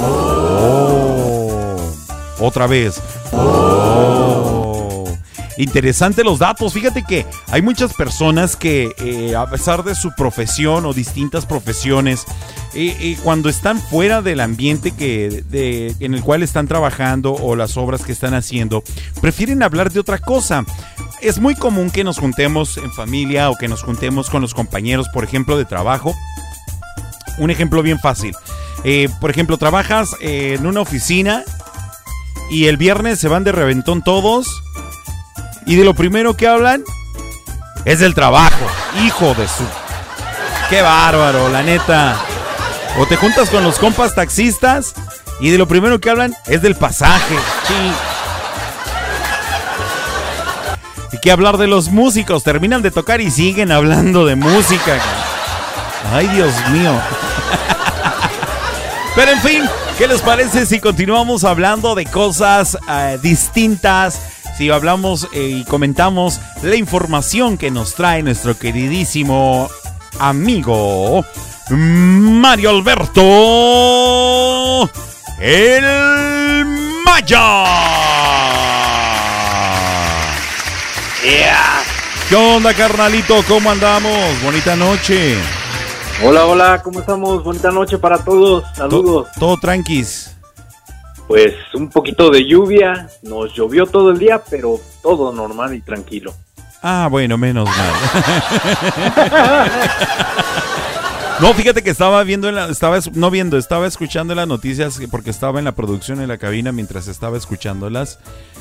[0.00, 1.76] Oh.
[2.40, 3.00] Otra vez.
[3.32, 3.80] Oh.
[5.60, 6.72] Interesante los datos.
[6.72, 12.24] Fíjate que hay muchas personas que, eh, a pesar de su profesión o distintas profesiones,
[12.72, 15.44] eh, eh, cuando están fuera del ambiente que,
[16.00, 18.82] en el cual están trabajando o las obras que están haciendo,
[19.20, 20.64] prefieren hablar de otra cosa.
[21.20, 25.08] Es muy común que nos juntemos en familia o que nos juntemos con los compañeros,
[25.12, 26.14] por ejemplo, de trabajo.
[27.36, 28.34] Un ejemplo bien fácil.
[28.84, 31.44] Eh, por ejemplo, trabajas eh, en una oficina
[32.50, 34.62] y el viernes se van de reventón todos
[35.66, 36.82] y de lo primero que hablan
[37.84, 38.66] es del trabajo.
[39.04, 39.64] Hijo de su...
[40.68, 42.16] Qué bárbaro, la neta.
[42.98, 44.94] O te juntas con los compas taxistas
[45.40, 47.34] y de lo primero que hablan es del pasaje.
[47.66, 47.92] Sí.
[51.12, 52.44] Y que hablar de los músicos.
[52.44, 54.98] Terminan de tocar y siguen hablando de música.
[56.12, 56.92] Ay, Dios mío.
[59.20, 59.62] Pero en fin,
[59.98, 64.18] ¿qué les parece si continuamos hablando de cosas eh, distintas?
[64.56, 69.68] Si hablamos eh, y comentamos la información que nos trae nuestro queridísimo
[70.18, 71.22] amigo
[71.68, 73.20] Mario Alberto
[75.38, 75.84] El
[77.04, 77.64] Maya.
[82.26, 83.44] ¿Qué onda, carnalito?
[83.46, 84.42] ¿Cómo andamos?
[84.42, 85.59] Bonita noche.
[86.22, 87.42] Hola, hola, ¿cómo estamos?
[87.42, 88.64] Bonita noche para todos.
[88.74, 89.28] Saludos.
[89.38, 90.36] Todo tranquis.
[91.26, 96.34] Pues un poquito de lluvia, nos llovió todo el día, pero todo normal y tranquilo.
[96.82, 97.92] Ah, bueno, menos mal.
[101.40, 105.00] No, fíjate que estaba viendo, en la- estaba es- no viendo, estaba escuchando las noticias
[105.10, 108.18] porque estaba en la producción en la cabina mientras estaba escuchándolas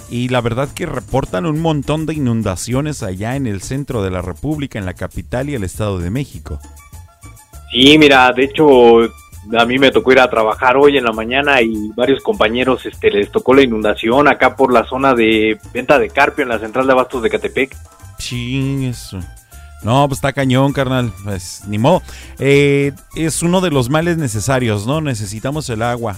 [0.10, 4.22] y la verdad que reportan un montón de inundaciones allá en el centro de la
[4.22, 6.62] República, en la capital y el Estado de México.
[7.72, 9.02] Sí, mira, de hecho,
[9.58, 13.12] a mí me tocó ir a trabajar hoy en la mañana y varios compañeros este,
[13.12, 16.88] les tocó la inundación acá por la zona de venta de carpio en la central
[16.88, 17.76] de abastos de Catepec.
[18.18, 19.20] Ching, eso.
[19.82, 21.14] No, pues está cañón, carnal.
[21.24, 22.02] Pues ni modo.
[22.38, 25.00] Eh, es uno de los males necesarios, ¿no?
[25.00, 26.18] Necesitamos el agua.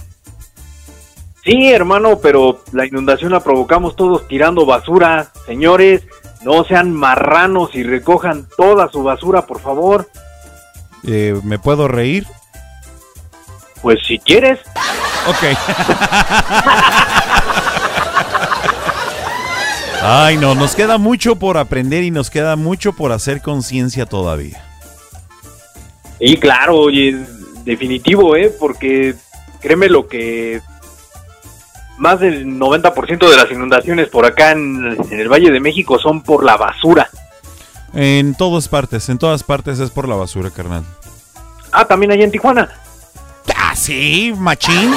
[1.44, 5.30] Sí, hermano, pero la inundación la provocamos todos tirando basura.
[5.46, 6.02] Señores,
[6.44, 10.08] no sean marranos y recojan toda su basura, por favor.
[11.06, 12.26] Eh, ¿Me puedo reír?
[13.80, 14.60] Pues si quieres.
[15.26, 15.42] Ok.
[20.04, 24.64] Ay, no, nos queda mucho por aprender y nos queda mucho por hacer conciencia todavía.
[26.18, 27.24] Y claro, oye,
[27.64, 28.52] definitivo, ¿eh?
[28.58, 29.14] Porque
[29.60, 30.60] créeme lo que
[31.98, 36.22] más del 90% de las inundaciones por acá en, en el Valle de México son
[36.22, 37.08] por la basura.
[37.94, 40.84] En todas partes, en todas partes es por la basura, carnal.
[41.72, 42.70] Ah, también allá en Tijuana.
[43.56, 44.94] Ah, sí, machín.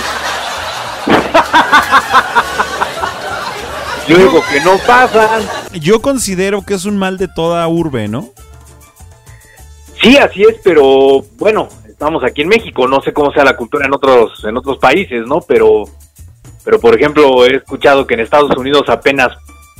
[4.07, 5.43] Yo digo que no pasan.
[5.73, 8.29] Yo considero que es un mal de toda urbe, ¿no?
[10.01, 13.87] Sí, así es, pero bueno, estamos aquí en México, no sé cómo sea la cultura
[13.87, 15.41] en otros en otros países, ¿no?
[15.41, 15.85] Pero
[16.63, 19.29] pero por ejemplo, he escuchado que en Estados Unidos apenas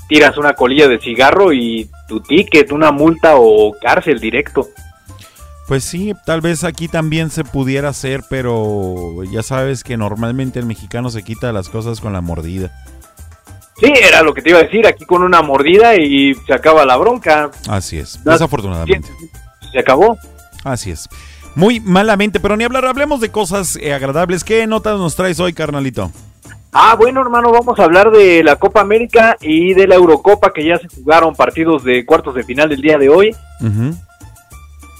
[0.07, 4.69] tiras una colilla de cigarro y tu ticket, una multa o cárcel directo.
[5.67, 10.67] Pues sí, tal vez aquí también se pudiera hacer, pero ya sabes que normalmente el
[10.67, 12.71] mexicano se quita las cosas con la mordida.
[13.79, 16.85] Sí, era lo que te iba a decir, aquí con una mordida y se acaba
[16.85, 17.49] la bronca.
[17.67, 19.09] Así es, desafortunadamente.
[19.71, 20.17] Se acabó.
[20.63, 21.09] Así es.
[21.55, 24.43] Muy malamente, pero ni hablar, hablemos de cosas eh, agradables.
[24.43, 26.11] ¿Qué notas nos traes hoy, carnalito?
[26.77, 30.65] Ah, bueno, hermano, vamos a hablar de la Copa América y de la Eurocopa que
[30.65, 33.33] ya se jugaron partidos de cuartos de final el día de hoy.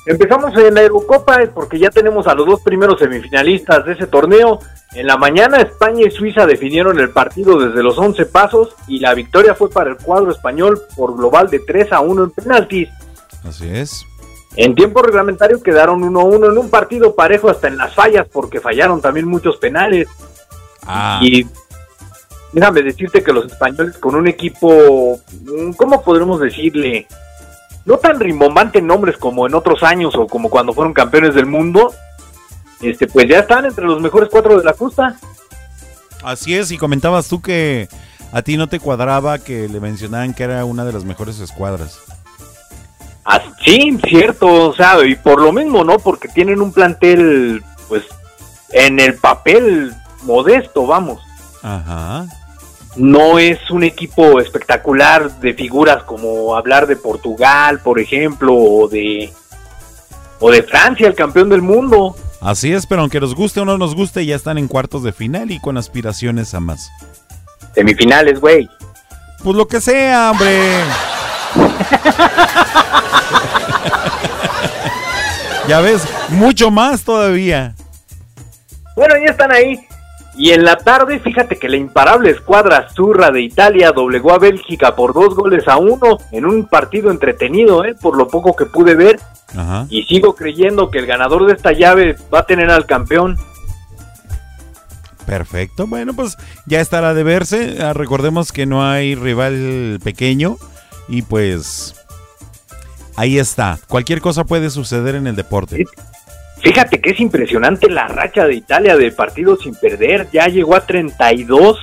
[0.06, 4.60] Empezamos en la Eurocopa porque ya tenemos a los dos primeros semifinalistas de ese torneo.
[4.94, 9.14] En la mañana España y Suiza definieron el partido desde los 11 pasos y la
[9.14, 12.88] victoria fue para el cuadro español por global de 3 a 1 en penaltis.
[13.44, 14.06] Así es.
[14.56, 19.02] En tiempo reglamentario quedaron 1-1 en un partido parejo hasta en las fallas porque fallaron
[19.02, 20.08] también muchos penales.
[20.88, 21.20] Ah.
[21.22, 21.46] Y
[22.56, 27.06] déjame decirte que los españoles con un equipo, mm, ¿cómo podremos decirle?
[27.84, 31.48] No tan rimbombante en nombres como en otros años o como cuando fueron campeones del
[31.48, 31.94] mundo,
[32.80, 35.18] este, pues ya están entre los mejores cuatro de la justa.
[36.24, 37.90] Así es, y comentabas tú que
[38.32, 42.00] a ti no te cuadraba que le mencionaran que era una de las mejores escuadras.
[43.26, 46.00] Ah, sí, cierto, o sea, y por lo mismo, ¿no?
[46.00, 48.04] Porque tienen un plantel, pues,
[48.72, 51.22] en el papel modesto, vamos.
[51.62, 52.28] Ajá.
[52.96, 59.32] No es un equipo espectacular de figuras como hablar de Portugal, por ejemplo, o de
[60.40, 62.16] o de Francia, el campeón del mundo.
[62.42, 65.12] Así es, pero aunque nos guste o no nos guste, ya están en cuartos de
[65.12, 66.90] final y con aspiraciones a más.
[67.74, 68.70] Semifinales, güey.
[69.44, 70.84] Pues lo que sea, hombre.
[75.68, 77.76] ya ves, mucho más todavía.
[78.96, 79.86] Bueno, ya están ahí.
[80.38, 84.96] Y en la tarde, fíjate que la imparable escuadra zurra de Italia doblegó a Bélgica
[84.96, 87.96] por dos goles a uno en un partido entretenido, ¿eh?
[88.00, 89.20] por lo poco que pude ver.
[89.56, 89.88] Ajá.
[89.90, 93.38] Y sigo creyendo que el ganador de esta llave va a tener al campeón.
[95.26, 97.78] Perfecto, bueno, pues ya estará de verse.
[97.82, 100.58] Ah, recordemos que no hay rival pequeño
[101.08, 101.96] y pues
[103.16, 103.80] ahí está.
[103.88, 105.86] Cualquier cosa puede suceder en el deporte.
[106.66, 110.28] Fíjate que es impresionante la racha de Italia de partidos sin perder.
[110.34, 111.78] Ya llegó a 32.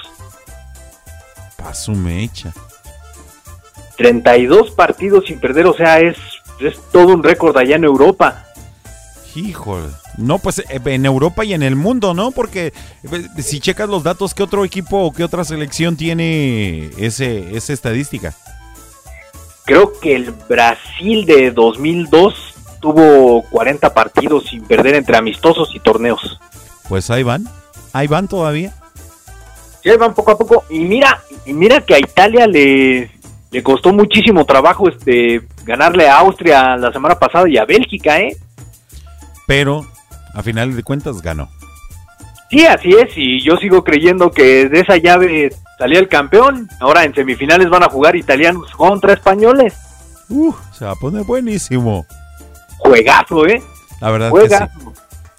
[1.56, 2.52] Paso mecha.
[3.96, 6.16] 32 partidos sin perder, o sea, es,
[6.58, 8.44] es todo un récord allá en Europa.
[9.36, 9.86] Híjole.
[10.18, 12.32] No, pues eh, en Europa y en el mundo, ¿no?
[12.32, 12.72] Porque
[13.04, 17.72] eh, si checas los datos, ¿qué otro equipo o qué otra selección tiene ese, esa
[17.72, 18.34] estadística?
[19.64, 22.52] Creo que el Brasil de 2002
[22.82, 26.38] tuvo 40 partidos sin perder entre amistosos y torneos.
[26.88, 27.48] Pues ahí van.
[27.94, 28.74] Ahí van todavía.
[29.82, 30.64] Sí, ahí van poco a poco.
[30.68, 33.10] Y mira, y mira que a Italia le,
[33.50, 38.36] le costó muchísimo trabajo este ganarle a Austria la semana pasada y a Bélgica, ¿eh?
[39.46, 39.86] Pero
[40.34, 41.48] a final de cuentas ganó.
[42.50, 46.68] Sí, así es, y yo sigo creyendo que de esa llave salía el campeón.
[46.80, 49.74] Ahora en semifinales van a jugar italianos contra españoles.
[50.28, 52.06] Uh, se va a poner buenísimo.
[52.84, 53.62] Juegazo, ¿eh?
[54.00, 54.66] La verdad Juegazo.
[54.66, 54.90] que sí.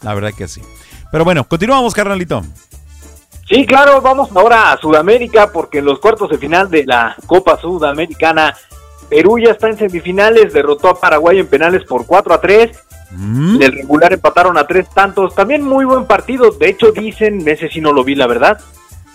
[0.02, 0.62] La verdad que sí.
[1.12, 2.42] Pero bueno, continuamos, carnalito.
[3.48, 7.60] Sí, claro, vamos ahora a Sudamérica porque en los cuartos de final de la Copa
[7.60, 8.56] Sudamericana,
[9.10, 12.72] Perú ya está en semifinales, derrotó a Paraguay en penales por 4 a 3.
[13.16, 15.36] En el regular empataron a tres tantos.
[15.36, 16.50] También muy buen partido.
[16.50, 18.60] De hecho, dicen, ese sí no lo vi, la verdad.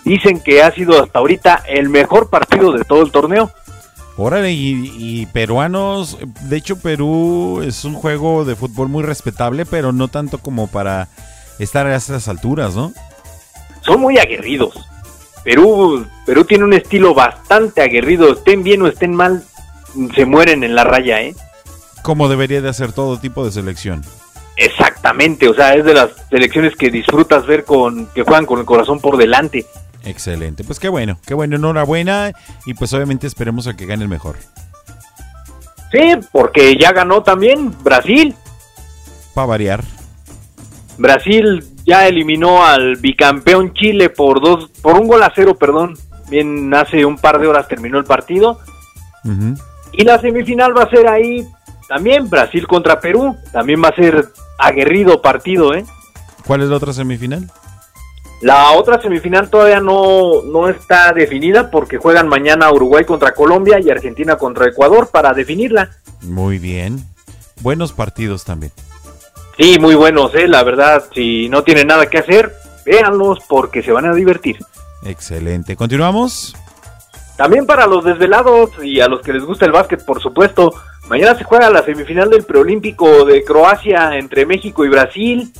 [0.05, 3.51] Dicen que ha sido hasta ahorita el mejor partido de todo el torneo.
[4.21, 6.17] Órale, y, y peruanos,
[6.49, 11.07] de hecho Perú es un juego de fútbol muy respetable, pero no tanto como para
[11.57, 12.91] estar a estas alturas, ¿no?
[13.81, 14.73] Son muy aguerridos.
[15.45, 18.33] Perú, Perú tiene un estilo bastante aguerrido.
[18.33, 19.43] Estén bien o estén mal,
[20.13, 21.33] se mueren en la raya, ¿eh?
[22.01, 24.03] Como debería de hacer todo tipo de selección.
[24.57, 28.65] Exactamente, o sea, es de las selecciones que disfrutas ver con que juegan con el
[28.65, 29.65] corazón por delante.
[30.03, 32.31] Excelente, pues qué bueno, qué bueno, enhorabuena
[32.65, 34.37] y pues obviamente esperemos a que gane el mejor.
[35.91, 38.35] Sí, porque ya ganó también Brasil.
[39.33, 39.83] Para variar.
[40.97, 45.97] Brasil ya eliminó al bicampeón Chile por dos, por un gol a cero, perdón.
[46.29, 48.59] Bien, hace un par de horas terminó el partido.
[49.93, 51.45] Y la semifinal va a ser ahí
[51.87, 53.35] también Brasil contra Perú.
[53.51, 55.85] También va a ser aguerrido partido, ¿eh?
[56.45, 57.49] ¿Cuál es la otra semifinal?
[58.41, 63.89] La otra semifinal todavía no, no está definida porque juegan mañana Uruguay contra Colombia y
[63.89, 65.89] Argentina contra Ecuador para definirla.
[66.21, 67.03] Muy bien.
[67.61, 68.71] Buenos partidos también.
[69.57, 72.53] Sí, muy buenos, eh, la verdad, si no tienen nada que hacer,
[72.85, 74.57] véanlos porque se van a divertir.
[75.03, 75.75] Excelente.
[75.75, 76.55] ¿Continuamos?
[77.35, 80.73] También para los desvelados y a los que les gusta el básquet, por supuesto,
[81.09, 85.51] mañana se juega la semifinal del preolímpico de Croacia entre México y Brasil.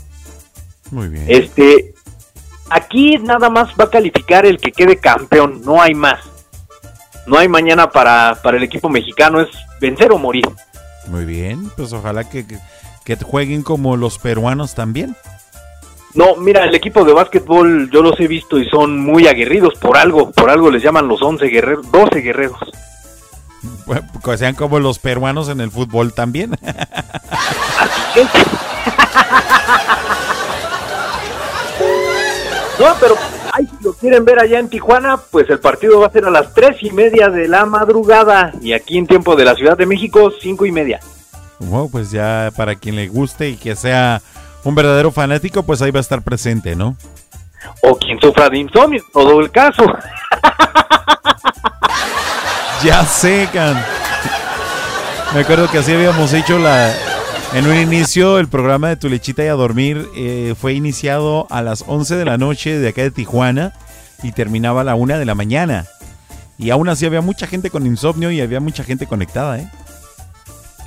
[0.91, 1.25] Muy bien.
[1.27, 1.93] Este,
[2.69, 6.19] aquí nada más va a calificar el que quede campeón, no hay más.
[7.25, 10.49] No hay mañana para, para el equipo mexicano, es vencer o morir.
[11.07, 11.69] Muy bien.
[11.75, 12.57] Pues ojalá que, que,
[13.05, 15.15] que jueguen como los peruanos también.
[16.15, 19.95] No, mira, el equipo de básquetbol yo los he visto y son muy aguerridos por
[19.97, 22.59] algo, por algo les llaman los 11 guerreros, 12 guerreros.
[23.85, 26.57] Bueno, Que sean como los peruanos en el fútbol también.
[32.79, 33.15] No, pero
[33.51, 36.31] ay, si lo quieren ver allá en Tijuana, pues el partido va a ser a
[36.31, 39.85] las tres y media de la madrugada y aquí en tiempo de la Ciudad de
[39.85, 40.99] México, cinco y media.
[41.59, 44.21] Bueno, pues ya para quien le guste y que sea
[44.63, 46.95] un verdadero fanático, pues ahí va a estar presente, ¿no?
[47.83, 49.83] O quien sufra de insomnio, todo el caso.
[52.83, 53.83] Ya secan.
[55.33, 56.93] Me acuerdo que así habíamos hecho la.
[57.53, 61.61] En un inicio, el programa de Tu Lechita y a Dormir eh, fue iniciado a
[61.63, 63.73] las 11 de la noche de acá de Tijuana
[64.21, 65.85] y terminaba a la 1 de la mañana.
[66.59, 69.67] Y aún así había mucha gente con insomnio y había mucha gente conectada, ¿eh?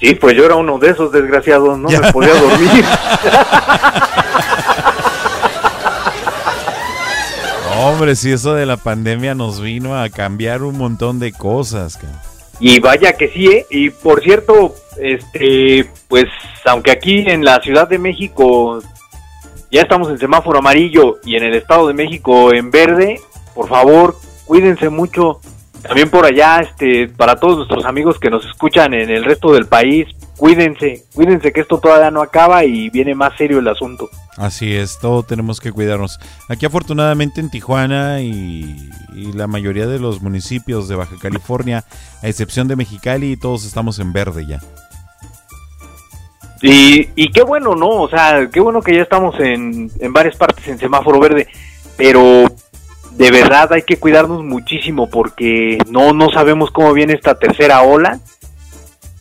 [0.00, 2.84] Sí, pues yo era uno de esos desgraciados, no me podía dormir.
[7.78, 11.96] Hombre, si eso de la pandemia nos vino a cambiar un montón de cosas.
[11.96, 12.06] ca-
[12.60, 13.66] Y vaya que sí, ¿eh?
[13.70, 16.26] Y por cierto, este, pues
[16.64, 18.80] aunque aquí en la Ciudad de México
[19.70, 23.20] ya estamos en semáforo amarillo y en el Estado de México en verde,
[23.54, 25.40] por favor, cuídense mucho.
[25.82, 29.66] También por allá, este, para todos nuestros amigos que nos escuchan en el resto del
[29.66, 30.06] país,
[30.36, 34.08] cuídense, cuídense que esto todavía no acaba y viene más serio el asunto.
[34.36, 36.18] Así es, todo tenemos que cuidarnos.
[36.48, 41.84] Aquí afortunadamente en Tijuana y, y la mayoría de los municipios de Baja California,
[42.22, 44.60] a excepción de Mexicali, todos estamos en verde ya.
[46.62, 47.88] Y, y qué bueno, ¿no?
[47.88, 51.48] O sea, qué bueno que ya estamos en, en varias partes en semáforo verde,
[51.96, 52.44] pero
[53.16, 58.20] de verdad hay que cuidarnos muchísimo porque no, no sabemos cómo viene esta tercera ola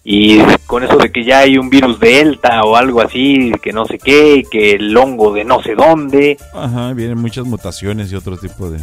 [0.03, 3.85] y con eso de que ya hay un virus delta o algo así, que no
[3.85, 8.37] sé qué, que el hongo de no sé dónde, Ajá, vienen muchas mutaciones y otro
[8.37, 8.79] tipo de...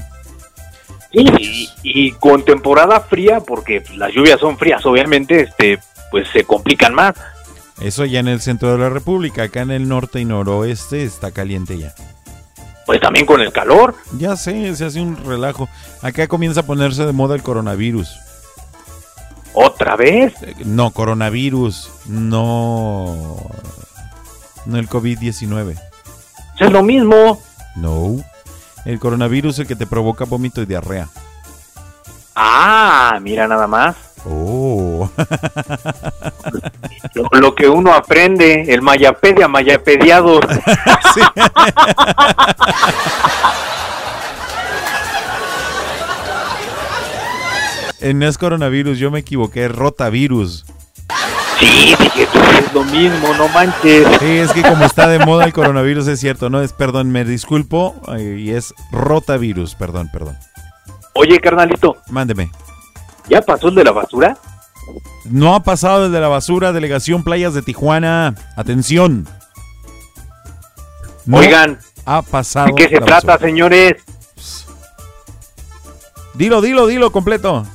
[1.10, 5.80] y, y con temporada fría, porque las lluvias son frías, obviamente, este,
[6.10, 7.14] pues se complican más.
[7.80, 11.30] Eso ya en el centro de la República, acá en el norte y noroeste está
[11.30, 11.94] caliente ya.
[12.88, 13.94] Pues también con el calor.
[14.16, 15.68] Ya sé, se hace un relajo.
[16.00, 18.18] Acá comienza a ponerse de moda el coronavirus.
[19.52, 20.32] ¿Otra vez?
[20.64, 23.36] No, coronavirus, no...
[24.64, 25.78] No el COVID-19.
[26.58, 27.38] Es lo mismo.
[27.76, 28.24] No.
[28.86, 31.08] El coronavirus es el que te provoca vómito y diarrea.
[32.34, 33.96] Ah, mira nada más.
[34.24, 35.10] Oh.
[37.14, 40.40] Lo, lo que uno aprende, el mayapedia, mayapediado.
[48.00, 50.64] Eh, no es coronavirus, yo me equivoqué, es rotavirus.
[51.58, 54.06] Sí, dije, es lo mismo, no manches.
[54.20, 57.24] Sí, es que como está de moda el coronavirus, es cierto, no es, perdón, me
[57.24, 60.36] disculpo, eh, y es rotavirus, perdón, perdón.
[61.14, 62.52] Oye, carnalito, Mándeme.
[63.28, 64.36] ¿Ya pasó el de la basura?
[65.24, 68.34] No ha pasado el de la basura, delegación Playas de Tijuana.
[68.56, 69.26] Atención.
[71.26, 72.68] No Oigan, ha pasado.
[72.68, 73.38] ¿de qué se trata, basura.
[73.38, 73.94] señores?
[76.34, 77.66] Dilo, dilo, dilo completo.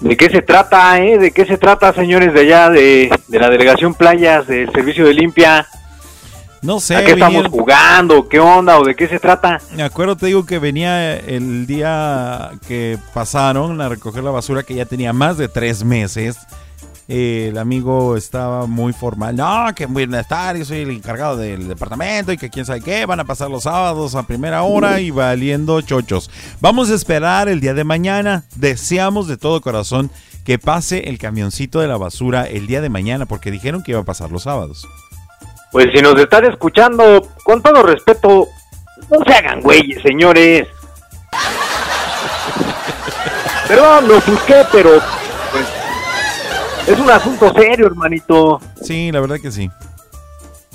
[0.00, 1.18] ¿De qué se trata, eh?
[1.18, 5.14] ¿De qué se trata, señores de allá, de, de la delegación Playas, del servicio de
[5.14, 5.66] limpia?
[6.62, 6.94] No sé.
[6.94, 8.28] ¿A qué estamos jugando?
[8.28, 8.78] ¿Qué onda?
[8.78, 9.60] ¿O de qué se trata?
[9.74, 14.76] Me acuerdo, te digo que venía el día que pasaron a recoger la basura, que
[14.76, 16.38] ya tenía más de tres meses.
[17.08, 19.34] Eh, el amigo estaba muy formal.
[19.34, 23.06] No, que buenas tardes, yo soy el encargado del departamento y que quién sabe qué.
[23.06, 26.30] Van a pasar los sábados a primera hora y valiendo chochos.
[26.60, 28.44] Vamos a esperar el día de mañana.
[28.54, 30.12] Deseamos de todo corazón
[30.44, 34.00] que pase el camioncito de la basura el día de mañana, porque dijeron que iba
[34.00, 34.86] a pasar los sábados.
[35.72, 38.46] Pues si nos están escuchando, con todo respeto,
[39.10, 40.68] no se hagan güeyes, señores.
[43.68, 44.90] Perdón, lo busqué, pero
[45.50, 45.66] pues,
[46.86, 48.60] es un asunto serio, hermanito.
[48.82, 49.70] Sí, la verdad que sí.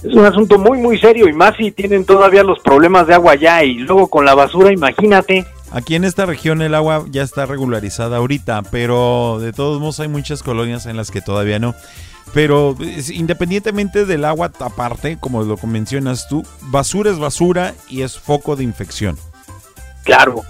[0.04, 3.34] Es un asunto muy, muy serio y más si tienen todavía los problemas de agua
[3.34, 5.46] allá y luego con la basura, imagínate.
[5.72, 10.08] Aquí en esta región el agua ya está regularizada ahorita, pero de todos modos hay
[10.08, 11.76] muchas colonias en las que todavía no.
[12.34, 18.18] Pero es- independientemente del agua aparte, como lo mencionas tú, basura es basura y es
[18.20, 19.18] foco de infección.
[20.04, 20.44] Claro,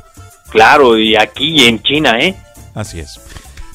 [0.49, 2.35] claro, y aquí en China, ¿eh?
[2.75, 3.19] Así es.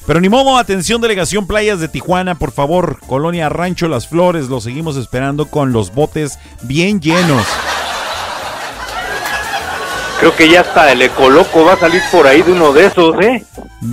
[0.05, 4.59] Pero ni modo, atención delegación Playas de Tijuana, por favor, Colonia Rancho Las Flores, lo
[4.59, 7.45] seguimos esperando con los botes bien llenos.
[10.23, 13.13] Creo que ya hasta el ecoloco va a salir por ahí de uno de esos,
[13.19, 13.43] ¿eh?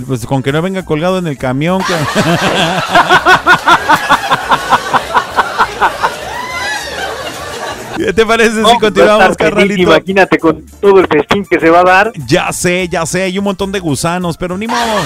[0.07, 1.83] Pues con que no venga colgado en el camión.
[1.83, 1.93] que-
[7.97, 9.81] ¿Qué te parece si No, a continuamos, carnalito?
[9.81, 12.13] Imagínate con todo el festín que se va a dar.
[12.25, 15.01] Ya sé, ya sé, hay un montón de gusanos, pero ni modo.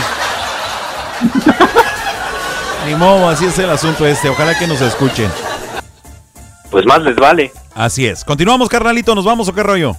[2.86, 4.30] ni modo, así es el asunto este.
[4.30, 5.32] Ojalá que nos escuchen.
[6.70, 7.52] Pues más les vale.
[7.74, 8.24] Así es.
[8.24, 9.98] Continuamos, carnalito, ¿nos vamos o qué rollo?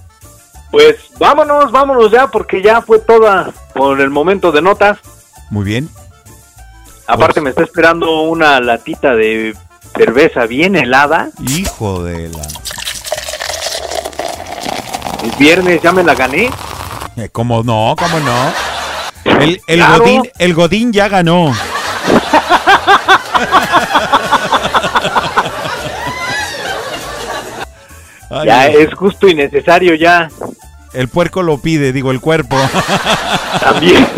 [0.70, 4.98] Pues vámonos, vámonos ya, porque ya fue toda por el momento de notas.
[5.50, 5.88] Muy bien.
[7.06, 9.54] Aparte me está esperando una latita de
[9.96, 11.30] cerveza bien helada.
[11.48, 12.42] Hijo de la...
[15.22, 16.50] El viernes ya me la gané.
[17.16, 17.94] Eh, ¿Cómo no?
[17.98, 18.52] ¿Cómo no?
[19.24, 19.98] El, el Claro.
[20.04, 21.52] Godín, el Godín ya ganó.
[28.40, 30.28] Ay, ya es justo y necesario ya.
[30.92, 32.56] El puerco lo pide, digo, el cuerpo.
[33.60, 34.08] También.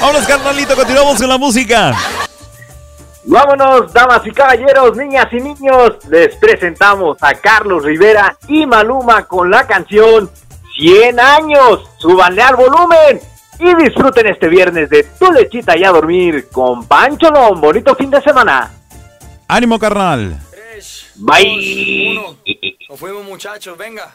[0.00, 1.94] Vámonos, carnalito, continuamos con la música.
[3.24, 5.96] Vámonos, damas y caballeros, niñas y niños.
[6.08, 10.30] Les presentamos a Carlos Rivera y Maluma con la canción
[10.78, 11.80] 100 años.
[11.98, 13.20] Súbanle al volumen
[13.58, 17.60] y disfruten este viernes de Tu Lechita y a dormir con Pancholón.
[17.60, 18.70] Bonito fin de semana.
[19.48, 20.36] Ánimo, carnal.
[21.16, 22.14] Bye.
[22.88, 24.14] Nos fuimos muchachos, venga.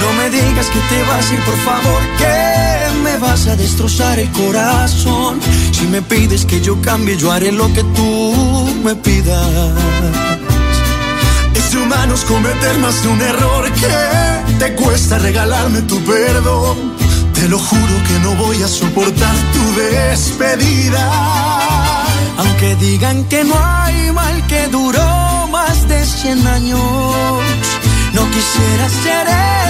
[0.00, 4.18] No me digas que te vas a ir, por favor, que me vas a destrozar
[4.18, 5.40] el corazón.
[5.72, 9.46] Si me pides que yo cambie, yo haré lo que tú me pidas.
[11.54, 16.96] Es de humanos cometer más de un error que te cuesta regalarme tu perdón.
[17.34, 21.04] Te lo juro que no voy a soportar tu despedida.
[22.38, 26.80] Aunque digan que no hay mal que duró más de 100 años,
[28.14, 29.69] no quisiera ser el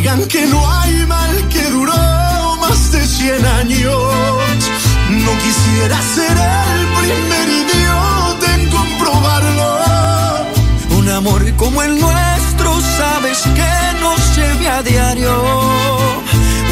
[0.00, 3.94] Digan que no hay mal que duró más de 100 años,
[5.10, 9.68] no quisiera ser el primer idiota en comprobarlo.
[10.96, 15.34] Un amor como el nuestro, sabes que no se ve a diario.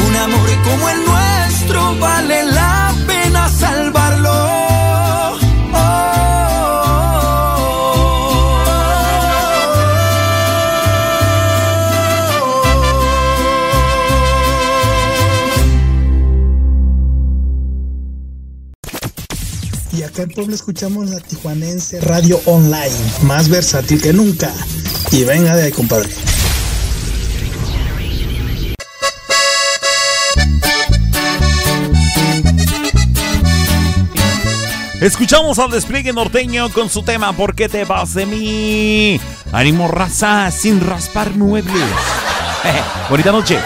[0.07, 4.68] Un amor como el nuestro vale la pena salvarlo.
[20.21, 24.51] Acá en escuchamos la tijuanense radio online, más versátil que nunca.
[25.11, 26.09] Y venga de ahí, compadre.
[35.01, 39.19] Escuchamos al despliegue norteño con su tema ¿Por qué te vas de mí?
[39.53, 41.87] Ánimo raza sin raspar muebles.
[43.09, 43.57] Bonita noche.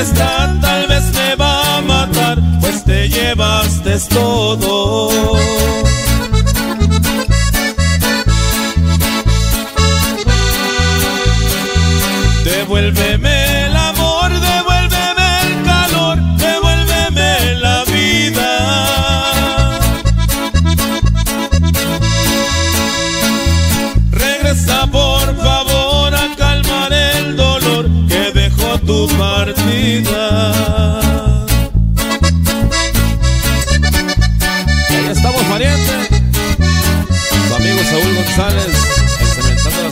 [0.00, 5.10] Tempestad, tal vez me va a matar, pues te llevaste todo.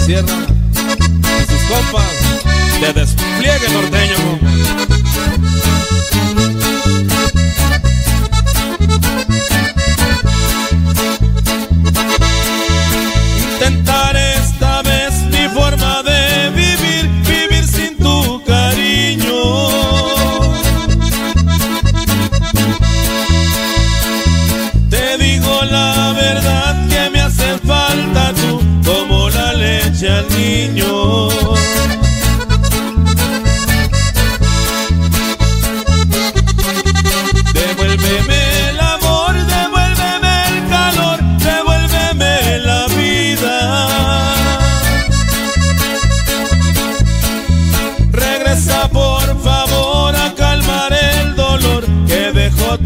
[0.09, 0.47] Sierra.
[1.49, 4.48] Sus compas de despliegue norteño.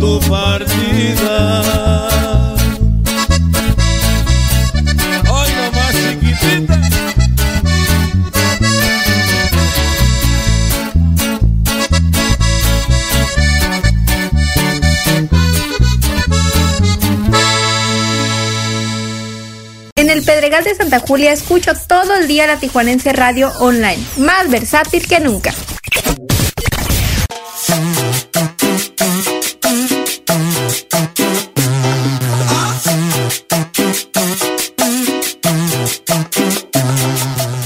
[0.02, 1.62] Tu partida.
[19.94, 24.50] En el Pedregal de Santa Julia escucho todo el día la Tijuanense Radio Online, más
[24.50, 25.54] versátil que nunca.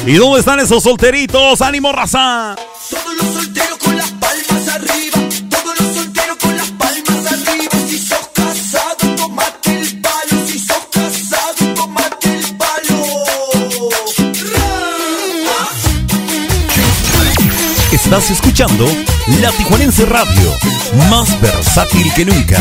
[0.07, 1.61] ¿Y dónde están esos solteritos?
[1.61, 2.55] ¡Ánimo, raza!
[2.89, 5.19] Todos los solteros con las palmas arriba.
[5.51, 7.73] Todos los solteros con las palmas arriba.
[7.89, 10.47] Si sos casado, tomate el palo.
[10.47, 13.03] Si sos casado, tomate el palo.
[17.91, 18.87] Estás escuchando
[19.41, 20.55] La Tijuanense Radio,
[21.11, 22.61] más versátil que nunca.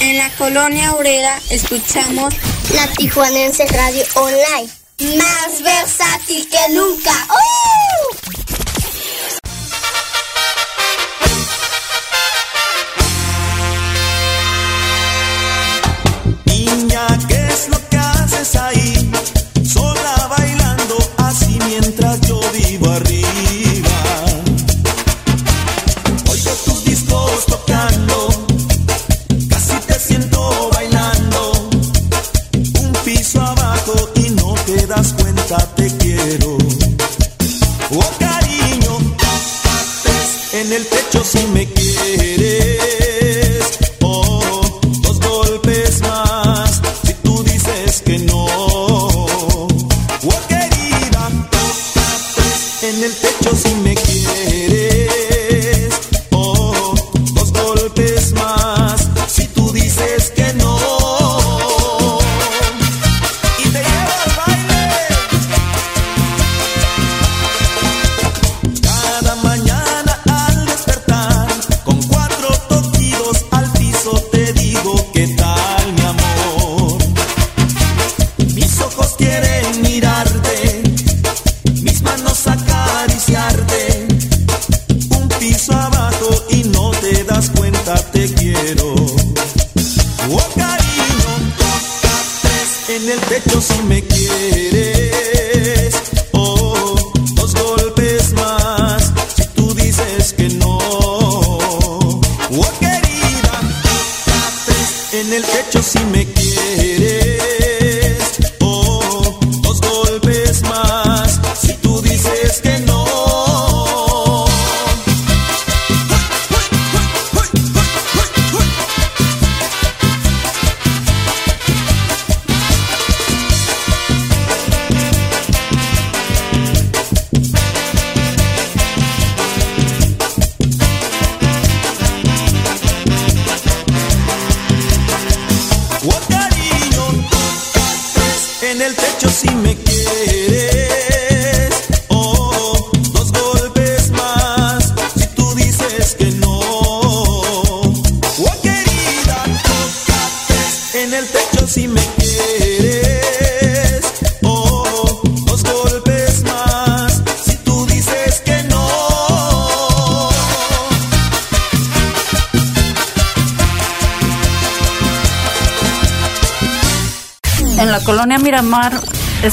[0.00, 2.34] En la colonia obrera escuchamos
[2.74, 4.70] la Tijuanense Radio Online.
[5.18, 7.12] Más versátil que nunca.
[7.28, 8.39] ¡Uh!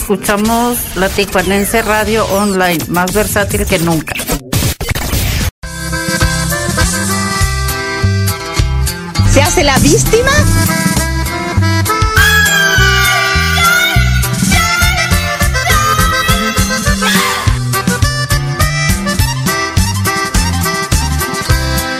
[0.09, 4.13] escuchamos la Tijuanense Radio Online, más versátil que nunca.
[9.34, 10.31] ¿Se hace la víctima?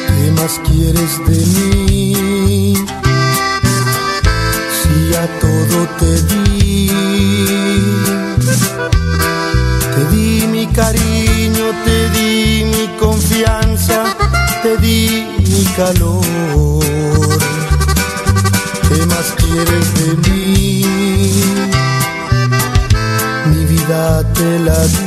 [0.08, 2.74] ¿Qué más quieres de mí?
[4.72, 7.07] Si a todo te di.
[10.78, 14.16] Cariño, te di mi confianza,
[14.62, 16.86] te di mi calor.
[18.88, 20.86] ¿Qué más quieres de mí?
[23.50, 25.07] Mi vida te la di.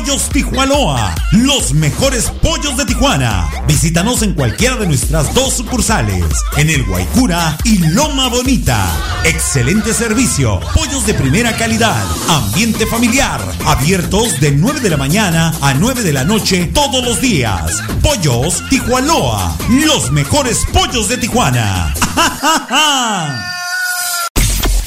[0.00, 3.50] Pollos Tijuanoa, los mejores pollos de Tijuana.
[3.66, 6.24] Visítanos en cualquiera de nuestras dos sucursales,
[6.56, 8.90] en el Guaycura y Loma Bonita.
[9.24, 15.74] Excelente servicio, pollos de primera calidad, ambiente familiar, abiertos de 9 de la mañana a
[15.74, 17.82] 9 de la noche todos los días.
[18.02, 21.92] Pollos Tijuanoa, los mejores pollos de Tijuana.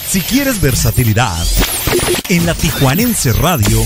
[0.09, 1.45] Si quieres versatilidad,
[2.29, 3.85] en la Tijuanense Radio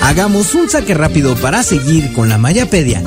[0.00, 3.02] Hagamos un saque rápido para seguir con la Mayapedia.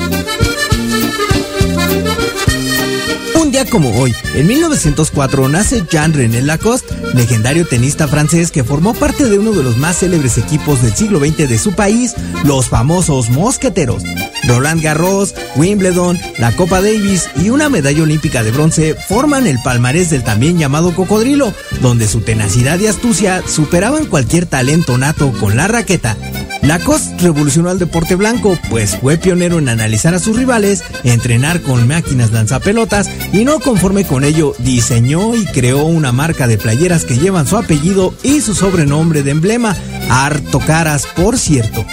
[3.35, 9.25] Un día como hoy, en 1904, nace Jean-René Lacoste, legendario tenista francés que formó parte
[9.25, 13.29] de uno de los más célebres equipos del siglo XX de su país, los famosos
[13.29, 14.03] Mosqueteros.
[14.47, 20.09] Roland Garros, Wimbledon, la Copa Davis y una medalla olímpica de bronce forman el palmarés
[20.09, 25.67] del también llamado cocodrilo, donde su tenacidad y astucia superaban cualquier talento nato con la
[25.67, 26.17] raqueta.
[26.63, 31.85] Lacoste revolucionó al deporte blanco, pues fue pionero en analizar a sus rivales, entrenar con
[31.87, 37.17] máquinas lanzapelotas y no conforme con ello, diseñó y creó una marca de playeras que
[37.17, 39.75] llevan su apellido y su sobrenombre de emblema,
[40.09, 41.85] harto caras por cierto.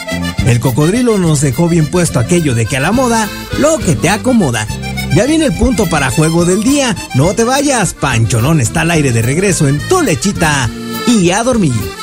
[0.47, 3.29] El cocodrilo nos dejó bien puesto aquello de que a la moda,
[3.59, 4.69] lo que te acomoda.
[5.15, 9.11] Ya viene el punto para juego del día, no te vayas, Pancholón está al aire
[9.11, 10.71] de regreso en tu lechita
[11.09, 12.00] y a dormir.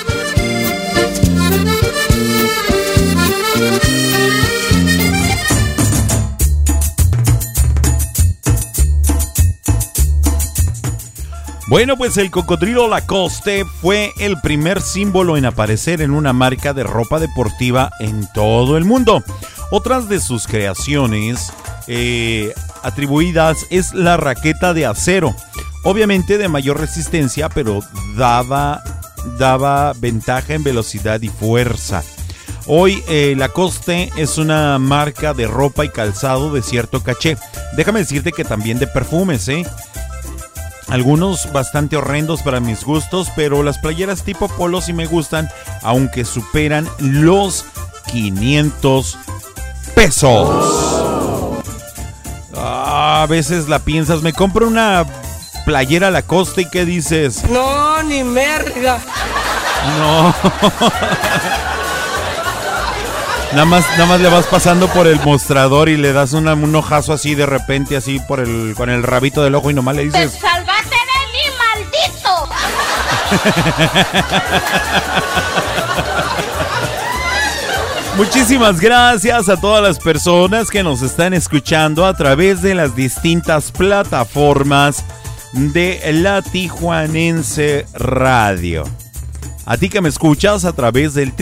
[11.68, 16.84] Bueno, pues el cocodrilo Lacoste fue el primer símbolo en aparecer en una marca de
[16.84, 19.22] ropa deportiva en todo el mundo.
[19.70, 21.52] Otras de sus creaciones
[21.88, 22.54] eh,
[22.84, 25.36] atribuidas es la raqueta de acero,
[25.84, 27.82] obviamente de mayor resistencia, pero
[28.16, 28.82] daba,
[29.38, 32.02] daba ventaja en velocidad y fuerza.
[32.66, 37.36] Hoy eh, Lacoste es una marca de ropa y calzado de cierto caché.
[37.76, 39.66] Déjame decirte que también de perfumes, ¿eh?
[40.90, 45.50] Algunos bastante horrendos para mis gustos, pero las playeras tipo polo sí me gustan,
[45.82, 47.66] aunque superan los
[48.12, 49.18] 500
[49.94, 51.64] pesos.
[52.56, 55.06] Ah, a veces la piensas, me compro una
[55.66, 57.44] playera a la costa y ¿qué dices?
[57.50, 59.00] No, ni merga.
[60.00, 60.34] No.
[63.54, 66.76] Nada más, nada más le vas pasando por el mostrador y le das una- un
[66.76, 70.10] ojazo así de repente, así por el, con el rabito del ojo y nomás le
[70.10, 70.40] ¡Te dices.
[70.40, 72.48] salvaste de mí, maldito!
[78.18, 83.72] Muchísimas gracias a todas las personas que nos están escuchando a través de las distintas
[83.72, 85.04] plataformas
[85.54, 88.86] de la Tijuanense Radio.
[89.66, 91.34] A ti que me escuchas a través del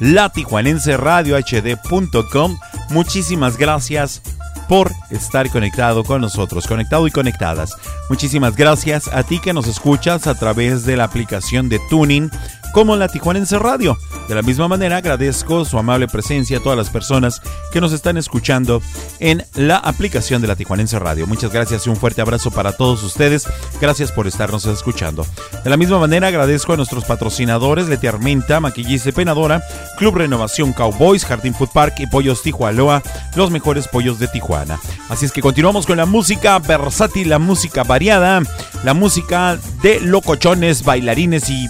[0.00, 2.58] www.latijuanenseradiohd.com,
[2.90, 4.22] muchísimas gracias
[4.68, 7.72] por estar conectado con nosotros, conectado y conectadas.
[8.08, 12.30] Muchísimas gracias a ti que nos escuchas a través de la aplicación de Tuning
[12.76, 13.96] como la Tijuanense Radio.
[14.28, 17.40] De la misma manera agradezco su amable presencia a todas las personas
[17.72, 18.82] que nos están escuchando
[19.18, 21.26] en la aplicación de la Tijuanense Radio.
[21.26, 23.48] Muchas gracias y un fuerte abrazo para todos ustedes.
[23.80, 25.26] Gracias por estarnos escuchando.
[25.64, 29.62] De la misma manera agradezco a nuestros patrocinadores Leti Armenta, Maquillista Penadora,
[29.96, 33.02] Club Renovación Cowboys, Jardín Food Park y Pollos Tijualoa,
[33.36, 34.78] los mejores pollos de Tijuana.
[35.08, 38.42] Así es que continuamos con la música versátil, la música variada,
[38.84, 41.66] la música de locochones, bailarines y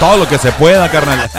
[0.00, 1.30] todo lo que se pueda, carnal.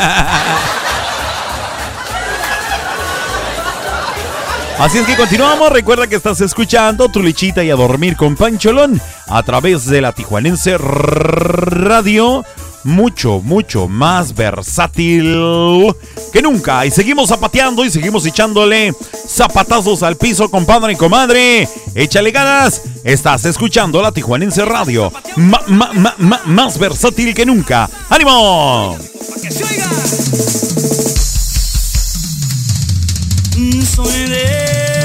[4.80, 5.72] Así es que continuamos.
[5.72, 10.14] Recuerda que estás escuchando tu lechita y a dormir con Pancholón a través de la
[10.14, 12.44] Tijuanense Radio.
[12.84, 15.94] Mucho, mucho más versátil
[16.34, 16.86] que nunca.
[16.86, 18.94] Y seguimos zapateando y seguimos echándole
[19.28, 21.70] zapatazos al piso, compadre y comadre.
[21.94, 22.82] Échale ganas.
[23.03, 25.12] Estás escuchando la Tijuanense Radio.
[25.36, 27.90] Más versátil que nunca.
[28.10, 28.98] ¡Ánimo!
[33.95, 35.01] Soy de ¿De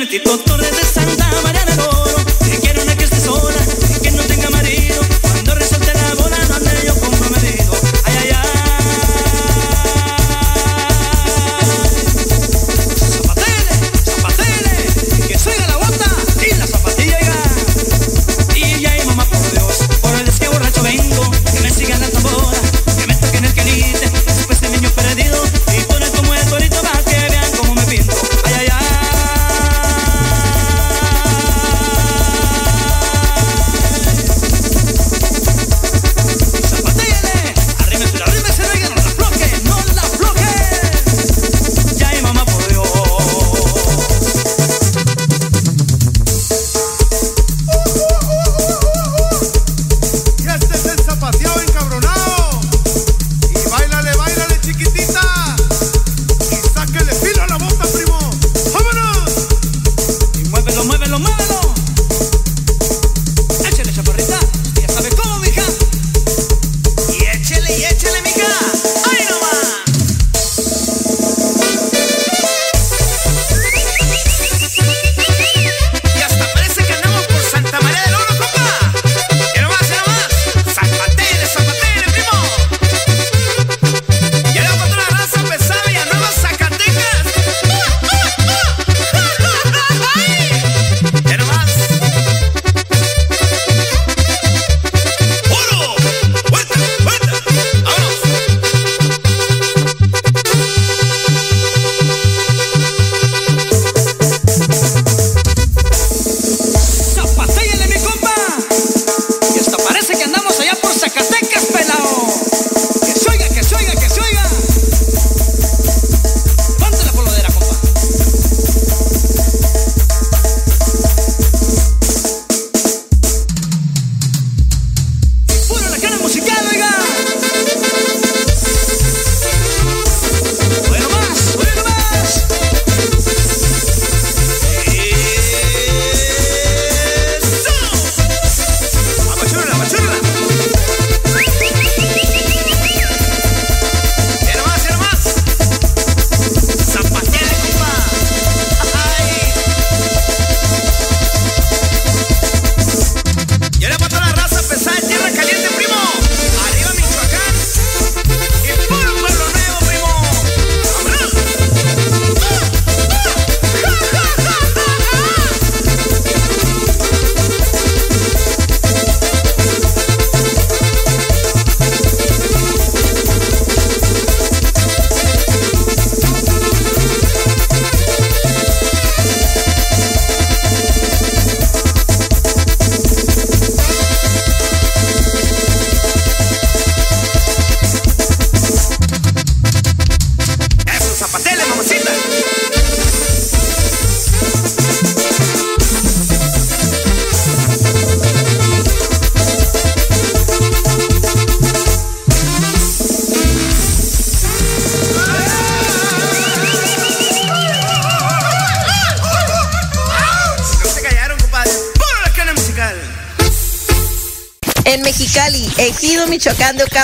[0.00, 2.16] Mertito Torres de Santa María del Oro.
[2.44, 3.60] Que quiero una que esté sola,
[4.02, 5.00] que no tenga marido.
[5.22, 7.72] Cuando resuelte la bola no ande yo comprometido.
[8.02, 8.48] Ay, ay, ay.
[14.04, 16.10] Zapatele, que suena la bota
[16.44, 17.36] y la zapatilla oiga.
[18.56, 22.00] Y ya hay mamá por Dios, por el es que borracho vengo, que me sigan
[22.00, 22.58] la tambora,
[22.98, 25.40] que me toquen el quelite, después de niño perdido,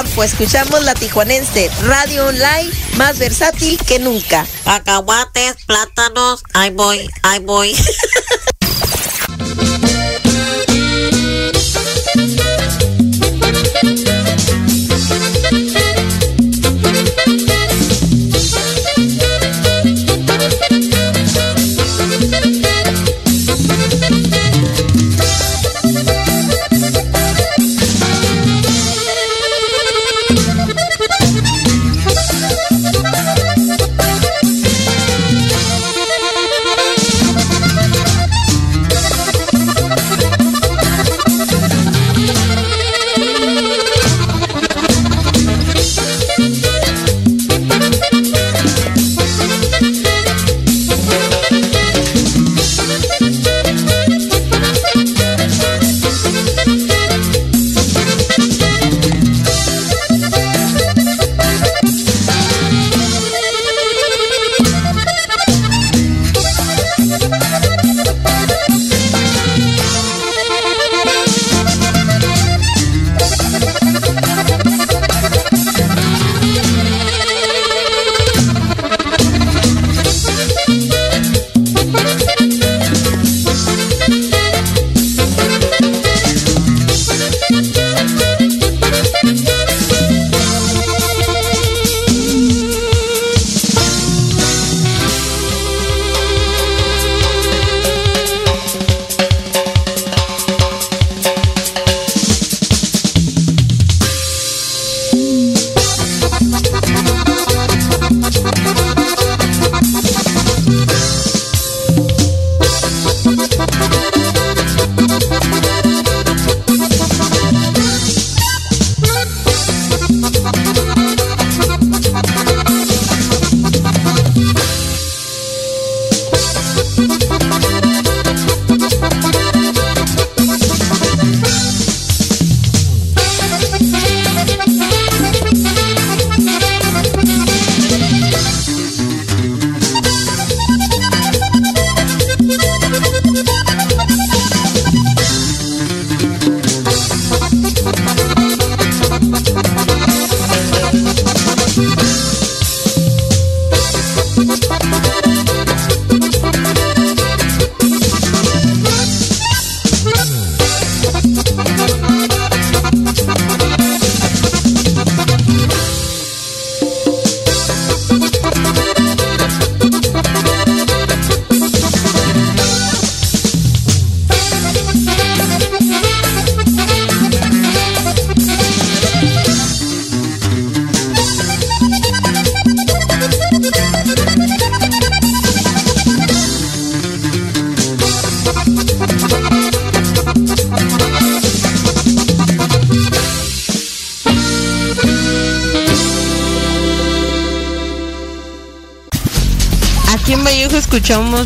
[0.00, 4.46] De Ocampo, escuchamos la tijuanense, radio online más versátil que nunca.
[4.64, 7.74] Cacahuates, plátanos, ahí voy, ahí voy.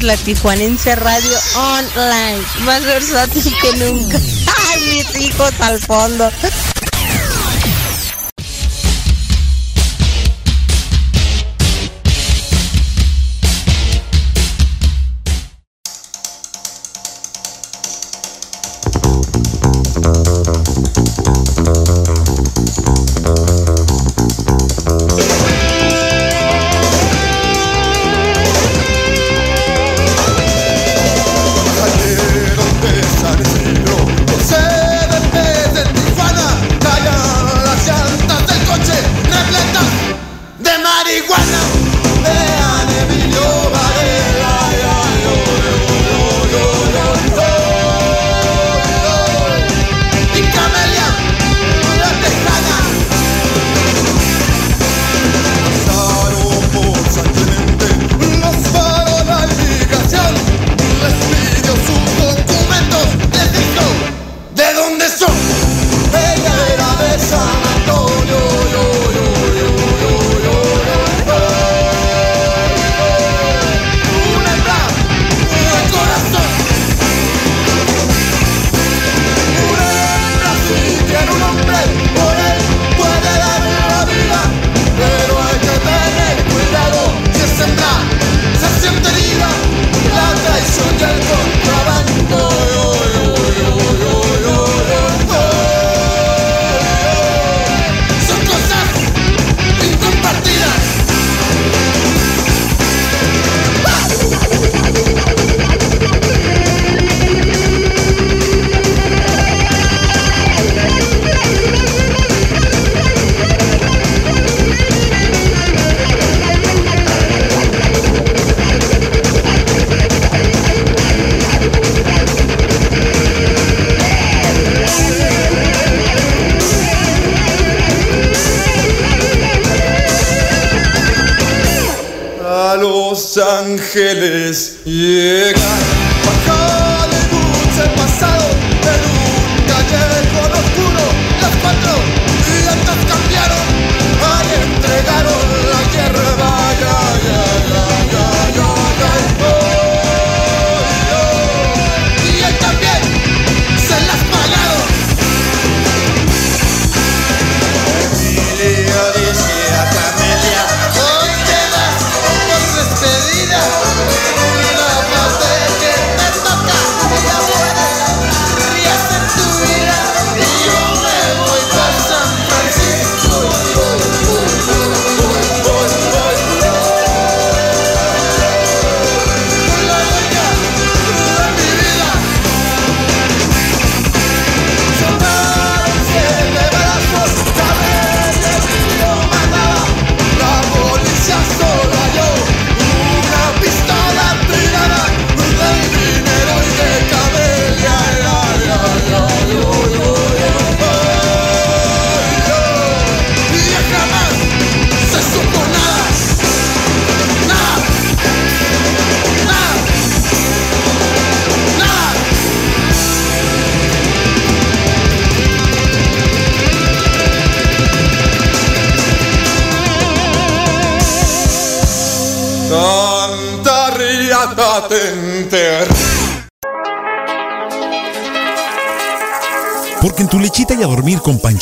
[0.05, 4.19] la Tijuanense Radio Online, más versátil que nunca.
[4.71, 6.31] ¡Ay, mis hijos al fondo!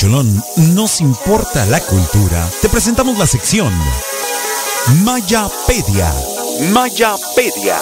[0.03, 0.43] Pancholón
[0.75, 2.49] nos importa la cultura.
[2.61, 3.73] Te presentamos la sección
[5.05, 6.13] Mayapedia.
[6.73, 7.77] Mayapedia.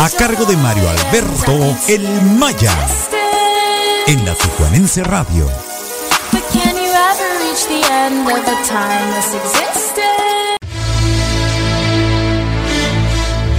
[0.00, 2.02] A cargo de Mario Alberto El
[2.36, 2.74] Maya.
[4.08, 5.48] En la Tijuanense Radio.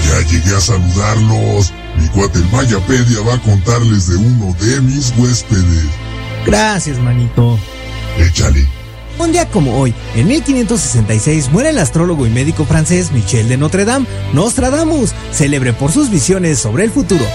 [0.09, 1.71] Ya llegué a saludarlos.
[1.97, 5.85] Mi cuate el Mayapedia va a contarles de uno de mis huéspedes.
[6.45, 7.57] Gracias, manito.
[8.17, 8.67] Échale.
[9.19, 13.85] Un día como hoy, en 1566, muere el astrólogo y médico francés Michel de Notre
[13.85, 17.25] Dame, Nostradamus, célebre por sus visiones sobre el futuro.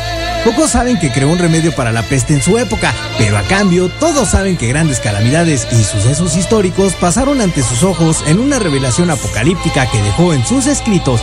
[0.44, 3.88] Pocos saben que creó un remedio para la peste en su época, pero a cambio
[4.00, 9.10] todos saben que grandes calamidades y sucesos históricos pasaron ante sus ojos en una revelación
[9.10, 11.20] apocalíptica que dejó en sus escritos.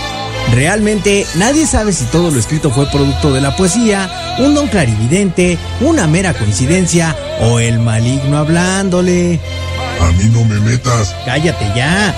[0.54, 5.58] Realmente nadie sabe si todo lo escrito fue producto de la poesía, un don clarividente,
[5.82, 9.40] una mera coincidencia o el maligno hablándole.
[10.02, 11.16] A mí no me metas.
[11.26, 12.14] Cállate ya.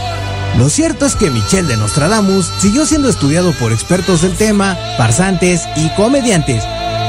[0.58, 5.64] Lo cierto es que Michel de Nostradamus siguió siendo estudiado por expertos del tema, farsantes
[5.76, 6.64] y comediantes.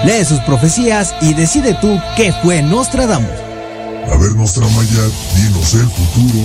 [0.04, 3.30] Lee sus profecías y decide tú qué fue Nostradamus.
[4.12, 5.02] A ver, Nostramaya,
[5.34, 6.44] dinos el futuro.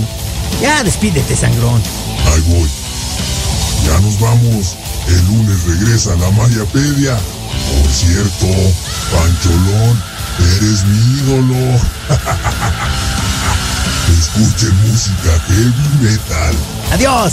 [0.60, 1.80] Ya despídete, sangrón.
[2.32, 2.68] Ahí voy.
[3.86, 4.76] Ya nos vamos.
[5.08, 7.16] El lunes regresa la Mayapedia.
[7.82, 8.46] Por cierto,
[9.12, 10.02] Pancholón,
[10.38, 11.80] eres mi ídolo.
[14.18, 16.54] Escuchen música heavy metal.
[16.92, 17.32] Adiós.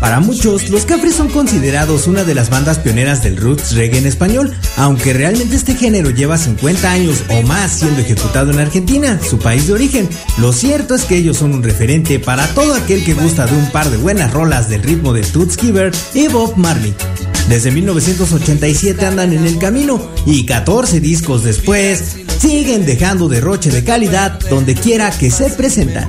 [0.00, 4.06] Para muchos, los Cafres son considerados una de las bandas pioneras del roots reggae en
[4.06, 9.38] español, aunque realmente este género lleva 50 años o más siendo ejecutado en Argentina, su
[9.38, 10.08] país de origen.
[10.38, 13.70] Lo cierto es que ellos son un referente para todo aquel que gusta de un
[13.70, 16.94] par de buenas rolas del ritmo de Toots Giver y Bob Marley.
[17.50, 24.38] Desde 1987 andan en el camino y 14 discos después siguen dejando derroche de calidad
[24.48, 26.08] donde quiera que se presentan.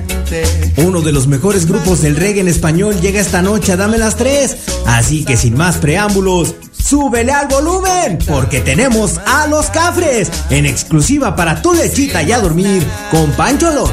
[0.76, 4.16] Uno de los mejores grupos del reggae en español llega esta noche a Dame las
[4.16, 4.56] 3,
[4.86, 11.36] así que sin más preámbulos, súbele al volumen, porque tenemos a los cafres en exclusiva
[11.36, 13.92] para tu lechita y a dormir con Pancho Lord.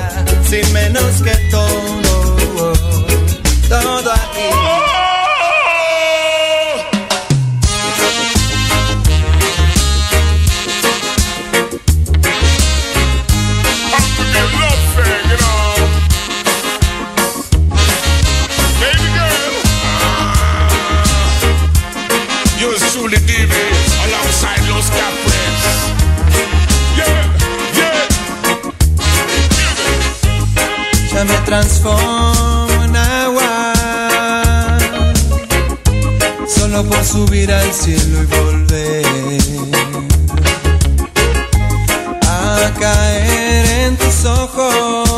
[0.49, 2.73] Sin menos que todo,
[3.69, 4.68] todo aquí.
[31.49, 33.73] Transformo en agua.
[36.47, 39.05] Solo por subir al cielo y volver
[42.21, 45.09] A caer en tus ojos.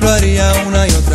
[0.00, 1.09] Lo haría una y otra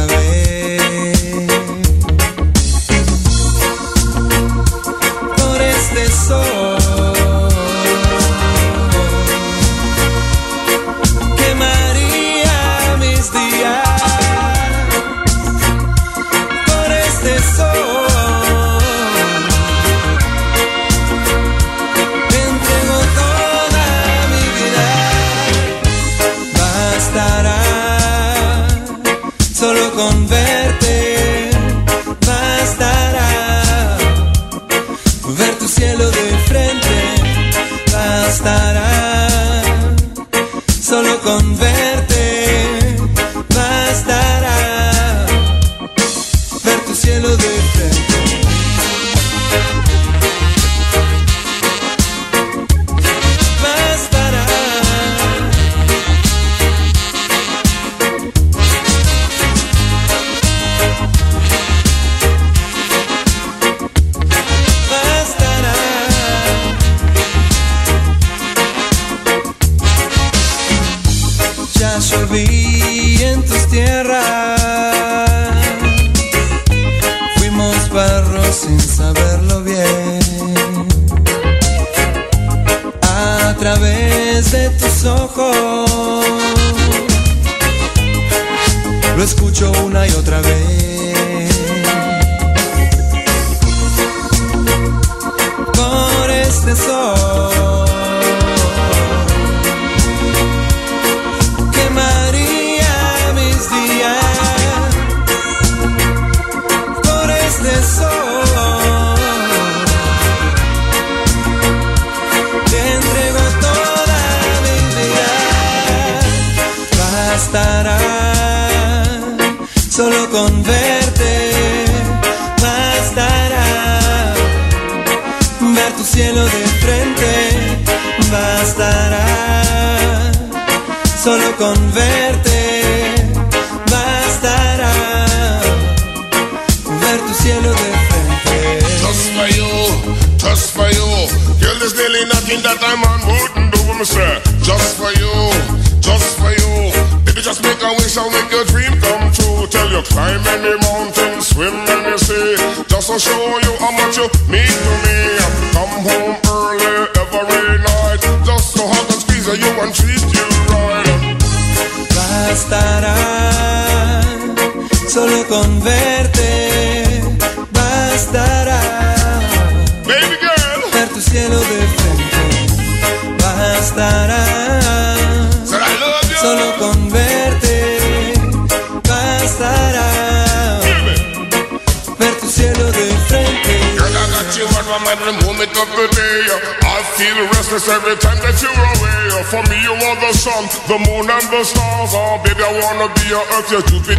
[193.66, 194.15] up your truth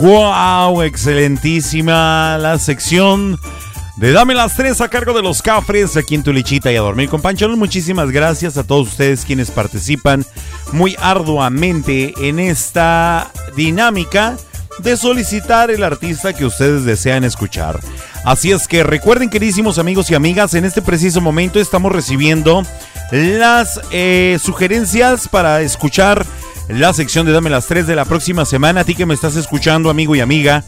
[0.00, 3.38] Wow, excelentísima la sección
[3.96, 7.10] de Dame las tres a cargo de los cafres aquí en Tulichita y a dormir
[7.10, 7.58] con Pancholón.
[7.58, 10.24] Muchísimas gracias a todos ustedes quienes participan
[10.72, 14.38] muy arduamente en esta dinámica
[14.78, 17.78] de solicitar el artista que ustedes desean escuchar.
[18.24, 22.62] Así es que recuerden, queridísimos amigos y amigas, en este preciso momento estamos recibiendo
[23.12, 26.24] las eh, sugerencias para escuchar
[26.72, 28.82] la sección de Dame las 3 de la próxima semana.
[28.82, 30.64] A ti que me estás escuchando, amigo y amiga,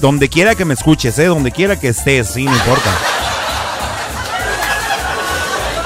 [0.00, 1.26] donde quiera que me escuches, ¿eh?
[1.26, 2.90] donde quiera que estés, sí, no importa.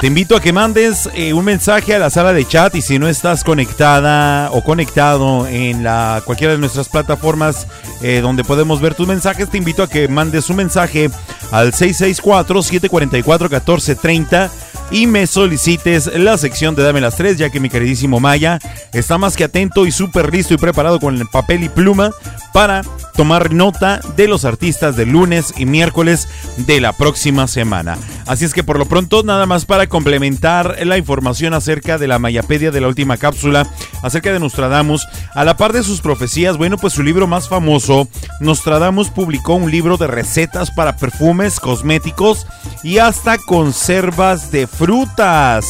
[0.01, 2.99] Te invito a que mandes eh, un mensaje a la sala de chat y si
[2.99, 7.67] no estás conectada o conectado en la, cualquiera de nuestras plataformas
[8.01, 11.09] eh, donde podemos ver tus mensajes, te invito a que mandes un mensaje
[11.51, 14.49] al 664-744-1430
[14.91, 18.59] y me solicites la sección de Dame las 3, ya que mi queridísimo Maya
[18.93, 22.11] está más que atento y súper listo y preparado con el papel y pluma
[22.53, 22.81] para
[23.15, 26.27] tomar nota de los artistas de lunes y miércoles
[26.57, 27.97] de la próxima semana.
[28.25, 32.17] Así es que por lo pronto, nada más para complementar la información acerca de la
[32.17, 33.67] Mayapedia de la última cápsula,
[34.03, 35.05] acerca de Nostradamus,
[35.35, 38.07] a la par de sus profecías, bueno, pues su libro más famoso,
[38.39, 42.45] Nostradamus publicó un libro de recetas para perfumes, cosméticos
[42.83, 45.65] y hasta conservas de frutas.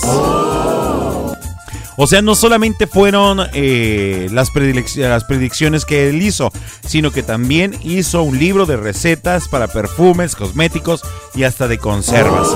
[2.01, 6.49] O sea, no solamente fueron eh, las, predicciones que él hizo,
[6.87, 11.01] sino que también hizo un libro de recetas para perfumes, cosméticos
[11.35, 12.47] y hasta de conservas.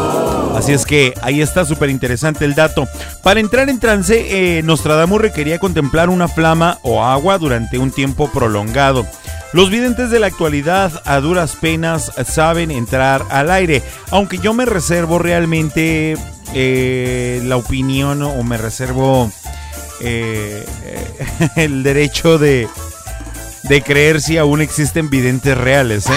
[0.55, 2.87] Así es que ahí está súper interesante el dato.
[3.21, 8.31] Para entrar en trance, eh, Nostradamus requería contemplar una flama o agua durante un tiempo
[8.31, 9.05] prolongado.
[9.53, 14.65] Los videntes de la actualidad a duras penas saben entrar al aire, aunque yo me
[14.65, 16.17] reservo realmente
[16.55, 19.31] eh, la opinión o me reservo
[20.01, 20.65] eh,
[21.55, 22.67] el derecho de,
[23.63, 26.07] de creer si aún existen videntes reales.
[26.07, 26.13] ¿eh?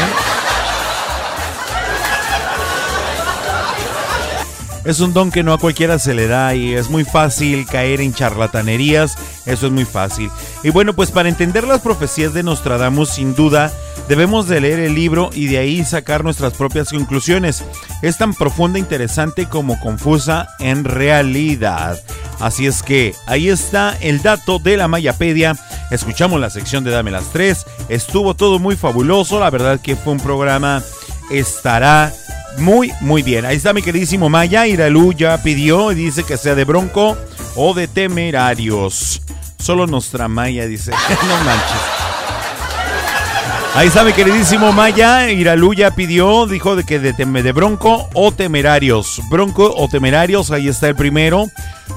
[4.87, 8.01] Es un don que no a cualquiera se le da y es muy fácil caer
[8.01, 10.31] en charlatanerías, eso es muy fácil.
[10.63, 13.73] Y bueno, pues para entender las profecías de Nostradamus, sin duda,
[14.09, 17.65] debemos de leer el libro y de ahí sacar nuestras propias conclusiones.
[18.01, 22.01] Es tan profunda, interesante como confusa en realidad.
[22.39, 25.57] Así es que ahí está el dato de la Mayapedia.
[25.91, 27.67] Escuchamos la sección de Dame las 3.
[27.89, 30.81] Estuvo todo muy fabuloso, la verdad que fue un programa
[31.31, 32.13] estará
[32.59, 33.45] muy, muy bien.
[33.45, 34.67] Ahí está mi queridísimo Maya.
[34.67, 37.17] Iralú ya pidió y dice que sea de Bronco
[37.55, 39.23] o de Temerarios.
[39.59, 40.91] Solo nuestra Maya dice.
[41.29, 42.07] no manches.
[43.77, 45.31] Ahí está mi queridísimo Maya.
[45.31, 49.21] Iralú ya pidió, dijo de que de, de Bronco o Temerarios.
[49.29, 51.47] Bronco o Temerarios, ahí está el primero.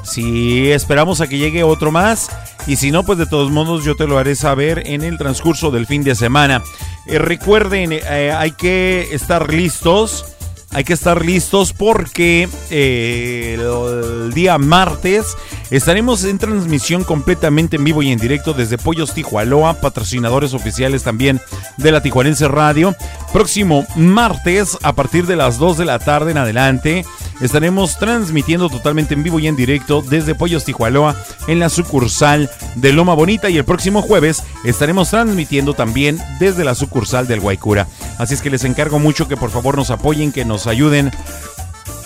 [0.04, 2.30] Si esperamos a que llegue otro más.
[2.68, 5.72] Y si no, pues de todos modos yo te lo haré saber en el transcurso
[5.72, 6.62] del fin de semana.
[7.06, 10.26] Eh, recuerden, eh, hay que estar listos.
[10.72, 15.36] Hay que estar listos porque eh, el, día martes
[15.72, 21.42] estaremos en transmisión completamente en vivo y en directo desde Pollos Tijualoa, patrocinadores oficiales también
[21.78, 22.96] de la Tijuanense Radio.
[23.34, 27.06] Próximo martes a partir de las 2 de la tarde en adelante
[27.42, 31.16] estaremos transmitiendo totalmente en vivo y en directo desde Pollos Tijualoa
[31.48, 36.76] en la sucursal de Loma Bonita y el próximo jueves estaremos transmitiendo también desde la
[36.76, 37.88] sucursal del Guaycura.
[38.18, 41.12] Así es que les encargo mucho que por favor nos apoyen, que nos ayuden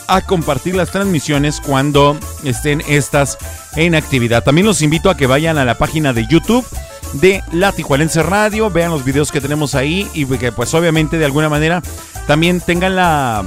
[0.07, 3.37] a compartir las transmisiones cuando estén estas
[3.75, 4.43] en actividad.
[4.43, 6.65] También los invito a que vayan a la página de YouTube
[7.13, 11.25] de La Tijuanense Radio, vean los videos que tenemos ahí y que pues obviamente de
[11.25, 11.81] alguna manera
[12.27, 13.43] también tengan la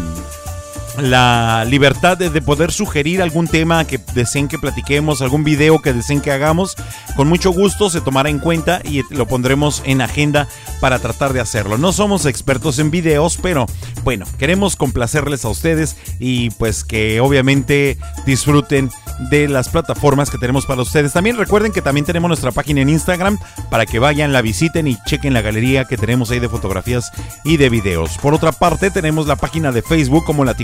[1.01, 5.93] la libertad de, de poder sugerir algún tema que deseen que platiquemos, algún video que
[5.93, 6.77] deseen que hagamos,
[7.17, 10.49] con mucho gusto se tomará en cuenta y lo pondremos en agenda
[10.81, 11.79] para tratar de hacerlo.
[11.79, 13.67] No somos expertos en videos, pero
[14.05, 18.91] bueno, queremos complacerles a ustedes y pues que obviamente disfruten
[19.31, 21.13] de las plataformas que tenemos para ustedes.
[21.13, 23.39] También recuerden que también tenemos nuestra página en Instagram
[23.71, 27.13] para que vayan, la visiten y chequen la galería que tenemos ahí de fotografías
[27.45, 28.19] y de videos.
[28.19, 30.55] Por otra parte, tenemos la página de Facebook como la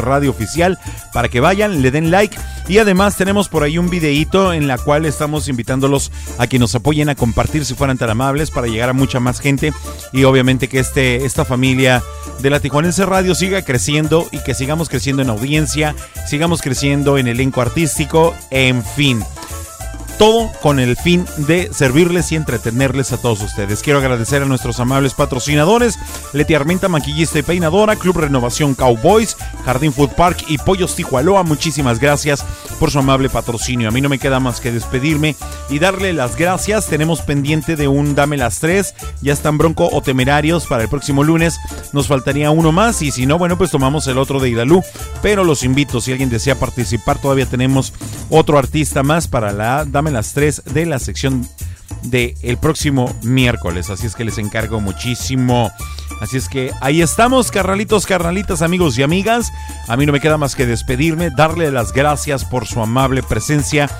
[0.00, 0.78] Radio Oficial
[1.12, 2.36] para que vayan, le den like
[2.68, 6.74] y además tenemos por ahí un videíto en la cual estamos invitándolos a que nos
[6.74, 9.72] apoyen a compartir si fueran tan amables para llegar a mucha más gente
[10.12, 12.02] y obviamente que este, esta familia
[12.40, 15.94] de la Tijuanense Radio siga creciendo y que sigamos creciendo en audiencia,
[16.26, 19.22] sigamos creciendo en elenco artístico, en fin.
[20.18, 23.82] Todo con el fin de servirles y entretenerles a todos ustedes.
[23.82, 25.98] Quiero agradecer a nuestros amables patrocinadores,
[26.32, 31.42] Leti Armenta, maquillista y peinadora, Club Renovación Cowboys, Jardín Food Park y Pollos Tijualoa.
[31.42, 32.44] Muchísimas gracias
[32.80, 33.88] por su amable patrocinio.
[33.88, 35.36] A mí no me queda más que despedirme
[35.68, 36.86] y darle las gracias.
[36.86, 38.94] Tenemos pendiente de un Dame las tres.
[39.22, 41.58] Ya están Bronco o Temerarios para el próximo lunes.
[41.92, 44.82] Nos faltaría uno más y si no, bueno, pues tomamos el otro de Idalú.
[45.22, 47.92] Pero los invito, si alguien desea participar, todavía tenemos
[48.30, 51.48] otro artista más para la Dame las tres de la sección
[52.02, 53.90] de el próximo miércoles.
[53.90, 55.70] Así es que les encargo muchísimo.
[56.20, 59.52] Así es que ahí estamos, carnalitos, carnalitas, amigos y amigas.
[59.88, 63.90] A mí no me queda más que despedirme, darle las gracias por su amable presencia.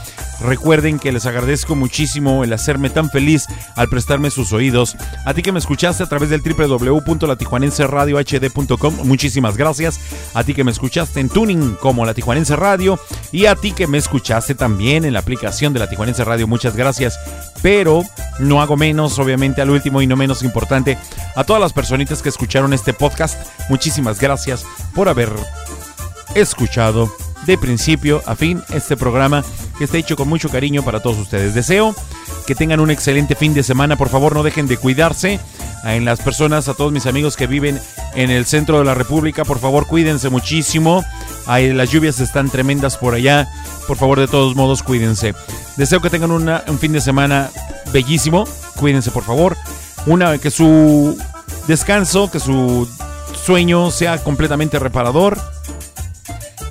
[0.40, 4.94] Recuerden que les agradezco muchísimo el hacerme tan feliz al prestarme sus oídos.
[5.24, 9.98] A ti que me escuchaste a través del www.latijuanenseradiohd.com, muchísimas gracias.
[10.34, 13.01] A ti que me escuchaste en Tuning como La Tijuanense Radio
[13.32, 16.76] y a ti que me escuchaste también en la aplicación de La Tijuanense Radio, muchas
[16.76, 17.18] gracias.
[17.66, 18.05] Pero
[18.38, 20.97] no hago menos, obviamente, al último y no menos importante,
[21.34, 24.64] a todas las personitas que escucharon este podcast, muchísimas gracias
[24.94, 25.30] por haber
[26.36, 27.10] escuchado
[27.44, 29.44] de principio a fin este programa
[29.78, 31.54] que está hecho con mucho cariño para todos ustedes.
[31.54, 31.94] Deseo
[32.46, 33.96] que tengan un excelente fin de semana.
[33.96, 35.38] Por favor, no dejen de cuidarse.
[35.84, 37.80] En las personas, a todos mis amigos que viven
[38.14, 41.04] en el centro de la República, por favor, cuídense muchísimo.
[41.46, 43.48] Las lluvias están tremendas por allá.
[43.86, 45.34] Por favor, de todos modos, cuídense.
[45.76, 47.50] Deseo que tengan una- un fin de semana
[47.92, 48.44] bellísimo.
[48.76, 49.56] Cuídense, por favor.
[50.06, 51.16] Una, que su
[51.68, 52.88] descanso, que su
[53.44, 55.38] sueño sea completamente reparador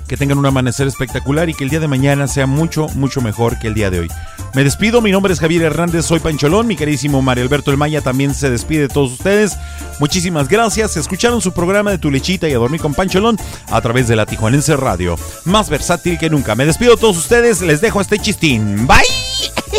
[0.06, 3.58] que tengan un amanecer espectacular y que el día de mañana sea mucho, mucho mejor
[3.58, 4.08] que el día de hoy.
[4.54, 8.00] Me despido, mi nombre es Javier Hernández, soy Pancholón, mi queridísimo Mario Alberto El Maya
[8.00, 9.56] también se despide de todos ustedes.
[10.00, 13.36] Muchísimas gracias, escucharon su programa de Tu Lechita y a Dormir con Pancholón
[13.70, 16.54] a través de la Tijuanense Radio, más versátil que nunca.
[16.54, 18.86] Me despido de todos ustedes, les dejo este chistín.
[18.86, 19.04] Bye.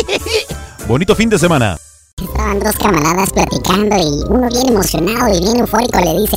[0.86, 1.76] Bonito fin de semana.
[2.22, 6.36] Estaban dos camaradas platicando y uno bien emocionado y bien eufórico le dice,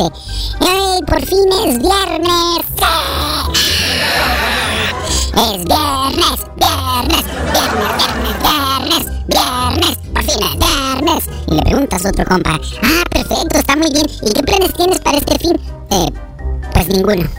[0.61, 3.60] ¡Ey, por fin es viernes!
[5.33, 8.05] ¡Es viernes, viernes, viernes,
[8.41, 9.97] viernes, viernes, viernes!
[10.13, 11.29] ¡Por fin es viernes!
[11.47, 14.05] Y le preguntas a otro compa, ¡Ah, perfecto, está muy bien!
[14.23, 15.59] ¿Y qué planes tienes para este fin?
[15.91, 16.11] Eh,
[16.73, 17.29] pues ninguno.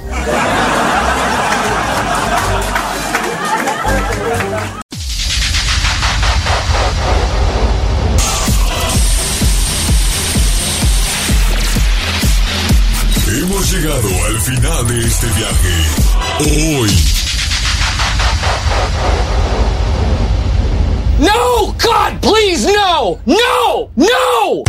[13.28, 16.78] Hemos llegado al final de este viaje.
[16.78, 17.21] Hoy
[21.22, 21.72] No!
[21.78, 23.20] God, please, no!
[23.26, 23.90] No!
[23.94, 24.64] No!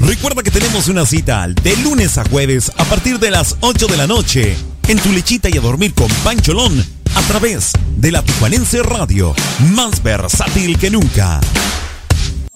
[0.00, 3.96] Recuerda que tenemos una cita de lunes a jueves a partir de las 8 de
[3.96, 4.56] la noche
[4.88, 9.32] en tu lechita y a dormir con Pancholón a través de la Tijuanense Radio,
[9.72, 11.40] más versátil que nunca.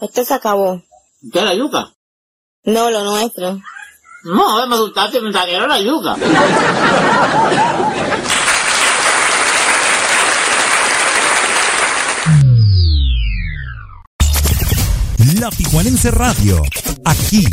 [0.01, 0.83] Esto se acabó.
[1.33, 1.93] ¿Qué la yuca?
[2.65, 3.61] No, lo nuestro.
[4.25, 6.17] No, me asustaste, me la yuca.
[15.41, 16.61] La Tijuanense Radio,
[17.05, 17.45] aquí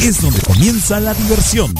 [0.00, 1.72] es donde comienza la diversión.